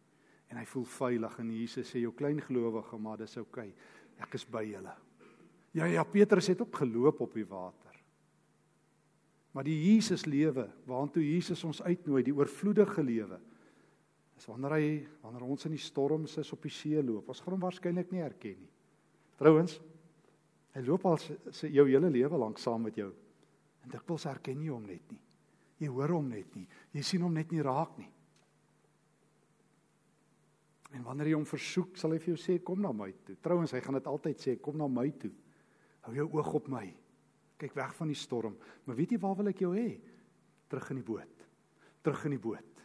En 0.49 0.57
hy 0.57 0.65
voel 0.65 0.85
veilig 0.85 1.39
en 1.39 1.51
Jesus 1.51 1.89
sê 1.91 1.99
jou 1.99 2.11
klein 2.11 2.41
gelowige, 2.41 2.97
maar 2.97 3.17
dis 3.17 3.37
oukei. 3.37 3.67
Okay. 3.67 3.73
Ek 4.19 4.35
is 4.37 4.45
by 4.49 4.63
julle. 4.67 4.95
Ja 5.77 5.85
ja, 5.85 6.03
Petrus 6.03 6.49
het 6.51 6.61
ook 6.61 6.81
geloop 6.81 7.21
op 7.21 7.33
die 7.37 7.45
water. 7.47 7.95
Maar 9.53 9.65
die 9.65 9.77
Jesus 9.77 10.25
lewe 10.29 10.67
waartoe 10.85 11.23
Jesus 11.25 11.63
ons 11.65 11.81
uitnooi, 11.81 12.23
die 12.23 12.35
oorvloedige 12.35 13.03
lewe, 13.03 13.39
is 14.37 14.45
wanneer 14.47 14.75
hy 14.77 14.89
wanneer 15.23 15.45
ons 15.49 15.65
in 15.67 15.73
die 15.75 15.81
storms 15.81 16.37
is 16.39 16.51
op 16.55 16.63
die 16.63 16.73
see 16.73 17.01
loop. 17.03 17.29
Ons 17.29 17.41
gaan 17.43 17.57
hom 17.57 17.65
waarskynlik 17.65 18.13
nie 18.13 18.23
herken 18.23 18.59
nie. 18.61 18.69
Trouwens, 19.39 19.79
hy 20.75 20.83
loop 20.85 21.07
al 21.09 21.17
sy 21.19 21.71
jou 21.73 21.85
hele 21.89 22.11
lewe 22.13 22.39
lank 22.39 22.61
saam 22.61 22.85
met 22.87 22.99
jou. 22.99 23.09
En 23.83 23.91
dikwels 23.91 24.27
herken 24.29 24.61
jy 24.63 24.71
hom 24.71 24.85
net 24.87 25.11
nie. 25.11 25.21
Jy 25.79 25.89
hoor 25.95 26.13
hom 26.17 26.29
net 26.31 26.55
nie. 26.55 26.67
Jy 26.95 27.03
sien 27.07 27.23
hom 27.23 27.35
net 27.35 27.51
nie 27.55 27.63
raak 27.63 27.97
nie. 27.99 28.09
En 30.97 31.03
wanneer 31.05 31.31
jy 31.31 31.37
hom 31.37 31.45
versoek, 31.45 31.97
sal 31.99 32.15
hy 32.15 32.19
vir 32.21 32.33
jou 32.33 32.39
sê 32.41 32.57
kom 32.65 32.81
na 32.81 32.91
my 32.95 33.11
toe. 33.25 33.35
Trouwens, 33.43 33.75
hy 33.75 33.81
gaan 33.85 33.99
dit 33.99 34.09
altyd 34.09 34.41
sê 34.41 34.55
kom 34.61 34.77
na 34.79 34.87
my 34.89 35.09
toe. 35.21 35.31
Hou 36.07 36.15
jou 36.15 36.29
oog 36.39 36.53
op 36.61 36.71
my. 36.73 36.85
Kyk 37.59 37.75
weg 37.77 37.93
van 37.97 38.09
die 38.09 38.17
storm. 38.17 38.55
Maar 38.87 38.97
weet 38.97 39.13
jy 39.13 39.19
waar 39.21 39.35
wil 39.37 39.51
ek 39.51 39.61
jou 39.65 39.73
hê? 39.75 39.89
Terug 40.71 40.89
in 40.95 41.01
die 41.01 41.05
boot. 41.05 41.45
Terug 42.01 42.25
in 42.25 42.37
die 42.37 42.41
boot. 42.41 42.83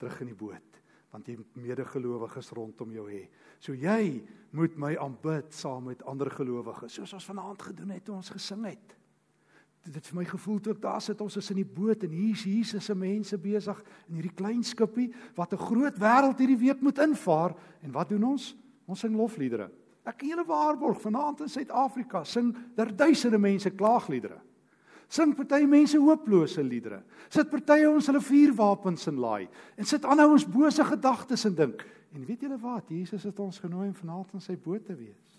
Terug 0.00 0.20
in 0.24 0.32
die 0.32 0.38
boot 0.38 0.76
want 1.16 1.30
jy 1.30 1.36
medegelowiges 1.56 2.52
rondom 2.56 2.92
jou 2.92 3.06
hê. 3.08 3.22
So 3.62 3.72
jy 3.72 4.20
moet 4.56 4.76
my 4.76 4.92
aanbid 5.00 5.54
saam 5.56 5.88
met 5.88 6.04
ander 6.08 6.28
gelowiges, 6.32 6.98
soos 6.98 7.14
ons 7.16 7.28
vanaand 7.30 7.68
gedoen 7.70 7.94
het 7.94 8.04
toe 8.04 8.18
ons 8.18 8.32
gesing 8.34 8.66
het. 8.68 8.95
Dit 9.86 9.94
het 10.00 10.06
vir 10.10 10.18
my 10.18 10.24
gevoel 10.26 10.58
toe 10.60 10.72
ek 10.74 10.82
daar 10.82 11.02
sit 11.02 11.20
ons 11.22 11.36
is 11.38 11.50
in 11.54 11.60
die 11.60 11.68
boot 11.76 12.02
en 12.02 12.10
hier's 12.10 12.42
Jesus 12.42 12.88
se 12.88 12.94
mense 12.98 13.36
besig 13.38 13.82
in 14.08 14.18
hierdie 14.18 14.34
klein 14.34 14.64
skipie 14.66 15.12
wat 15.36 15.52
'n 15.52 15.62
groot 15.62 15.98
wêreld 15.98 16.38
hierdie 16.38 16.58
week 16.58 16.82
moet 16.82 16.98
invaar 16.98 17.54
en 17.82 17.92
wat 17.92 18.08
doen 18.08 18.24
ons? 18.24 18.56
Ons 18.86 19.00
sing 19.00 19.14
lofliedere. 19.14 19.70
Ek 20.04 20.22
hele 20.22 20.44
waarborg 20.44 21.00
vanaand 21.00 21.40
in 21.40 21.48
Suid-Afrika 21.48 22.24
sing 22.24 22.54
daar 22.74 22.96
duisende 22.96 23.38
mense 23.38 23.70
klaagliedere. 23.70 24.40
Sing 25.08 25.34
party 25.36 25.66
mense 25.66 25.98
hooplose 25.98 26.62
liedere. 26.62 27.02
Sit 27.28 27.50
party 27.50 27.84
ons 27.86 28.06
hulle 28.06 28.20
vuurwapens 28.20 29.06
in 29.06 29.20
laai 29.22 29.48
en 29.76 29.84
sit 29.84 30.04
aanhou 30.04 30.32
ons 30.32 30.46
bose 30.46 30.84
gedagtes 30.84 31.44
en 31.44 31.54
dink. 31.54 31.86
En 32.14 32.24
weet 32.24 32.40
julle 32.40 32.58
wat? 32.58 32.88
Jesus 32.88 33.22
het 33.22 33.38
ons 33.38 33.58
genooi 33.58 33.88
om 33.88 33.94
vanaand 33.94 34.34
in 34.34 34.40
sy 34.40 34.56
boot 34.56 34.84
te 34.84 34.94
wees. 34.94 35.35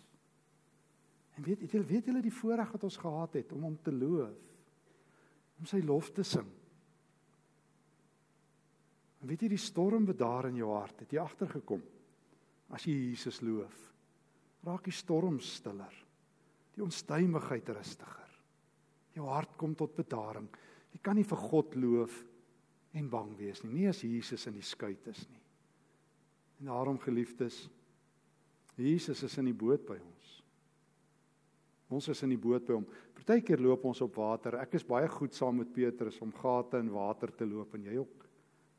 En 1.37 1.45
weet 1.45 1.65
julle 1.69 1.85
weet 1.85 2.09
julle 2.09 2.21
die 2.21 2.33
voorreg 2.33 2.71
wat 2.73 2.85
ons 2.87 2.97
gehad 2.97 3.37
het 3.37 3.51
om 3.53 3.67
hom 3.67 3.75
te 3.81 3.93
loof. 3.93 4.37
Om 5.57 5.69
sy 5.69 5.81
lof 5.85 6.11
te 6.13 6.25
sing. 6.25 6.47
En 9.21 9.29
weet 9.29 9.45
jy 9.45 9.51
die 9.55 9.61
storm 9.61 10.05
bedaar 10.05 10.49
in 10.49 10.57
jou 10.59 10.71
hart? 10.75 11.05
Het 11.05 11.17
jy 11.17 11.21
agtergekom? 11.21 11.83
As 12.73 12.85
jy 12.85 12.93
Jesus 13.09 13.41
loof 13.45 13.87
raak 14.67 14.87
die 14.87 14.95
storm 14.95 15.39
stiller. 15.43 15.93
Die 16.75 16.83
onstuimigheid 16.85 17.69
rustiger. 17.73 18.33
Jou 19.15 19.29
hart 19.31 19.55
kom 19.57 19.73
tot 19.77 19.95
bedaring. 19.97 20.47
Jy 20.93 21.01
kan 21.03 21.17
nie 21.17 21.27
vir 21.27 21.41
God 21.49 21.77
loof 21.79 22.21
en 22.97 23.09
bang 23.11 23.33
wees 23.37 23.61
nie, 23.63 23.73
nie 23.75 23.89
as 23.89 24.01
Jesus 24.01 24.47
in 24.49 24.55
die 24.57 24.65
skuit 24.65 25.09
is 25.11 25.19
nie. 25.29 25.41
En 26.61 26.71
daarom 26.71 26.97
geliefdes, 27.01 27.67
Jesus 28.77 29.21
is 29.25 29.35
in 29.37 29.51
die 29.51 29.57
boot 29.57 29.83
by 29.85 29.97
ons. 29.99 30.16
Ons 31.89 32.09
is 32.11 32.23
in 32.25 32.33
die 32.33 32.41
boot 32.41 32.65
by 32.67 32.75
hom. 32.75 32.87
Partykeer 33.15 33.61
loop 33.63 33.85
ons 33.87 34.01
op 34.03 34.17
water. 34.19 34.57
Ek 34.59 34.75
is 34.75 34.87
baie 34.87 35.07
goed 35.11 35.35
saam 35.35 35.61
met 35.61 35.71
Petrus 35.73 36.19
om 36.21 36.33
gate 36.35 36.81
in 36.83 36.91
water 36.91 37.31
te 37.31 37.47
loop 37.47 37.77
en 37.77 37.85
jy 37.87 37.99
ook. 38.01 38.25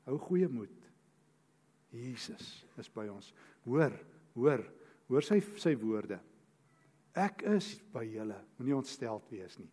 Hou 0.09 0.19
goeie 0.29 0.49
moed. 0.49 0.77
Jesus 1.95 2.51
is 2.77 2.91
by 2.93 3.07
ons. 3.09 3.33
Hoor, 3.65 3.95
hoor, 4.37 4.67
Hoor 5.09 5.25
sy 5.25 5.41
sy 5.61 5.73
woorde. 5.81 6.19
Ek 7.17 7.43
is 7.57 7.73
by 7.93 8.05
julle. 8.07 8.37
Moenie 8.59 8.77
ontsteld 8.77 9.31
wees 9.33 9.57
nie. 9.61 9.71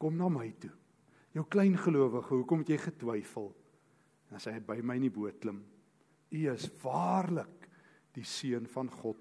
Kom 0.00 0.16
na 0.18 0.30
my 0.32 0.48
toe. 0.60 0.72
Jou 1.36 1.44
klein 1.48 1.76
gelowige, 1.80 2.32
hoekom 2.32 2.64
het 2.64 2.72
jy 2.74 2.78
getwyfel? 2.80 3.50
En 4.28 4.38
as 4.40 4.48
hy 4.48 4.58
by 4.64 4.78
my 4.84 4.98
in 4.98 5.06
die 5.06 5.12
boot 5.12 5.38
klim, 5.40 5.62
u 6.32 6.40
is 6.52 6.66
waarlik 6.82 7.68
die 8.16 8.24
seun 8.28 8.66
van 8.68 8.90
God. 9.00 9.20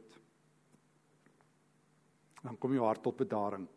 Dan 2.42 2.58
kom 2.58 2.74
jou 2.74 2.86
hart 2.86 3.04
tot 3.04 3.18
bedaring. 3.18 3.68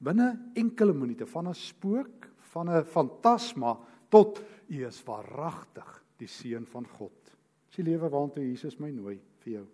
Binne 0.00 0.52
enkele 0.56 0.94
minute 0.96 1.26
van 1.26 1.48
'n 1.48 1.54
spook, 1.54 2.28
van 2.52 2.68
'n 2.70 2.84
fantasma 2.84 3.78
tot 4.08 4.42
u 4.68 4.86
is 4.86 5.02
waaragtig 5.04 6.04
die 6.18 6.28
seun 6.28 6.66
van 6.66 6.86
God. 6.86 7.36
Dis 7.68 7.76
die 7.76 7.92
lewe 7.92 8.08
waartoe 8.10 8.44
Jesus 8.44 8.78
my 8.78 8.90
nooi 8.90 9.20
vir 9.44 9.52
jou. 9.52 9.66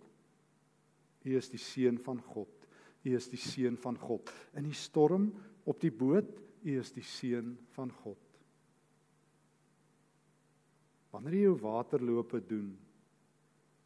U 1.25 1.37
is 1.37 1.49
die 1.49 1.59
seun 1.59 1.99
van 1.99 2.21
God. 2.21 2.67
U 3.05 3.15
is 3.15 3.29
die 3.29 3.41
seun 3.41 3.77
van 3.77 3.97
God. 3.99 4.31
In 4.55 4.65
die 4.65 4.77
storm 4.77 5.33
op 5.65 5.81
die 5.81 5.91
boot, 5.91 6.41
u 6.63 6.79
is 6.79 6.93
die 6.93 7.05
seun 7.07 7.57
van 7.77 7.91
God. 7.91 8.19
Wanneer 11.15 11.33
jy 11.33 11.43
jou 11.47 11.57
waterlope 11.63 12.41
doen, 12.47 12.77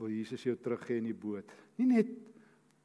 wil 0.01 0.09
Jesus 0.09 0.43
jou 0.43 0.57
teruggee 0.57 0.99
in 0.99 1.11
die 1.11 1.17
boot. 1.17 1.51
Nie 1.79 1.87
net 1.87 2.09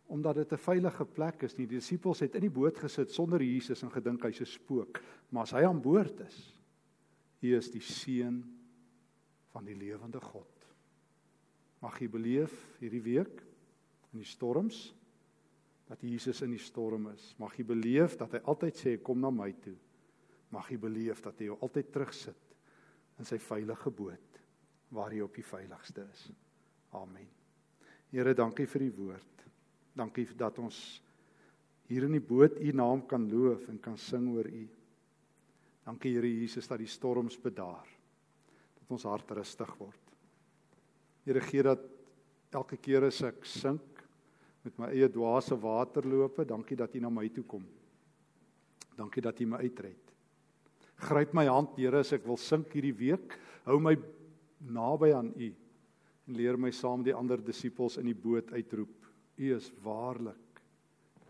omdat 0.07 0.35
dit 0.35 0.51
'n 0.51 0.57
veilige 0.57 1.05
plek 1.05 1.43
is 1.43 1.57
nie. 1.57 1.67
Die 1.67 1.77
disippels 1.77 2.19
het 2.19 2.35
in 2.35 2.41
die 2.41 2.49
boot 2.49 2.77
gesit 2.77 3.11
sonder 3.11 3.41
Jesus 3.41 3.83
en 3.83 3.91
gedink 3.91 4.23
hy's 4.23 4.41
'n 4.41 4.45
spook, 4.45 5.01
maar 5.29 5.43
as 5.43 5.51
hy 5.51 5.63
aan 5.63 5.81
boord 5.81 6.19
is, 6.19 6.55
hy 7.41 7.55
is 7.55 7.71
die 7.71 7.81
seun 7.81 8.43
van 9.51 9.65
die 9.65 9.75
lewende 9.75 10.21
God. 10.21 10.51
Mag 11.81 11.99
jy 11.99 12.09
beleef 12.09 12.77
hierdie 12.79 13.03
week 13.03 13.43
in 14.13 14.19
die 14.19 14.29
storms 14.29 14.93
dat 15.87 16.01
Jesus 16.01 16.41
in 16.41 16.51
die 16.51 16.61
storm 16.61 17.07
is. 17.11 17.35
Mag 17.37 17.57
jy 17.57 17.65
beleef 17.65 18.17
dat 18.17 18.31
hy 18.31 18.41
altyd 18.43 18.75
sê 18.75 18.95
kom 19.01 19.19
na 19.19 19.29
my 19.29 19.51
toe. 19.51 19.77
Mag 20.49 20.69
jy 20.71 20.77
beleef 20.77 21.21
dat 21.21 21.39
hy 21.39 21.45
jou 21.45 21.57
altyd 21.61 21.91
terugsit 21.91 22.55
in 23.19 23.25
sy 23.25 23.37
veilige 23.37 23.91
boot 23.91 24.41
waar 24.95 25.13
jy 25.13 25.21
op 25.25 25.35
die 25.35 25.45
veiligste 25.45 26.07
is. 26.11 26.27
Amen. 26.95 27.27
Here, 28.11 28.33
dankie 28.33 28.67
vir 28.69 28.85
die 28.85 28.95
woord. 28.95 29.34
Dankie 29.95 30.27
dat 30.37 30.59
ons 30.59 30.77
hier 31.87 32.05
in 32.07 32.17
die 32.17 32.23
boot 32.23 32.57
u 32.59 32.71
naam 32.75 33.05
kan 33.07 33.27
loof 33.31 33.69
en 33.71 33.79
kan 33.79 33.97
sing 33.97 34.27
oor 34.33 34.47
u. 34.49 34.65
Dankie 35.85 36.15
Here 36.15 36.27
Jesus 36.27 36.67
dat 36.67 36.81
die 36.81 36.89
storms 36.89 37.37
bedaar. 37.39 37.85
Dat 38.79 38.91
ons 38.91 39.05
hart 39.07 39.31
rustig 39.37 39.71
word. 39.79 40.01
Here 41.25 41.41
gee 41.41 41.63
dat 41.63 41.81
elke 42.55 42.77
keer 42.77 43.07
as 43.07 43.21
ek 43.25 43.45
sink 43.47 44.01
met 44.65 44.77
my 44.81 44.89
eie 44.93 45.09
dwaase 45.13 45.57
waterlope. 45.61 46.45
Dankie 46.45 46.77
dat 46.77 46.95
U 46.95 47.01
na 47.03 47.11
my 47.13 47.27
toe 47.33 47.45
kom. 47.45 47.65
Dankie 48.97 49.21
dat 49.21 49.39
U 49.41 49.47
my 49.49 49.61
uitred. 49.61 50.01
Gryp 51.05 51.33
my 51.35 51.45
hand, 51.45 51.75
Here, 51.77 51.99
as 52.01 52.13
ek 52.15 52.25
wil 52.25 52.39
sink 52.39 52.73
hierdie 52.73 52.95
week. 52.95 53.35
Hou 53.65 53.77
my 53.83 53.93
naby 54.65 55.11
aan 55.13 55.33
U 55.35 55.51
en 56.25 56.33
leer 56.33 56.57
my 56.57 56.71
saam 56.73 57.03
die 57.05 57.13
ander 57.13 57.37
disippels 57.37 57.99
in 58.01 58.07
die 58.09 58.17
boot 58.17 58.49
uitroep. 58.55 59.04
U 59.35 59.55
is 59.55 59.71
waarlik 59.83 60.61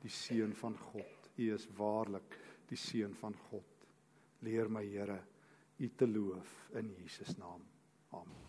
die 0.02 0.14
seun 0.14 0.54
van 0.54 0.78
God. 0.92 1.30
U 1.36 1.54
is 1.54 1.68
waarlik 1.78 2.38
die 2.70 2.78
seun 2.78 3.16
van 3.18 3.36
God. 3.50 3.88
Leer 4.46 4.70
my, 4.70 4.86
Here, 4.86 5.22
U 5.78 5.90
te 5.98 6.08
loof 6.08 6.70
in 6.80 6.94
Jesus 7.02 7.36
naam. 7.38 7.62
Amen. 8.16 8.45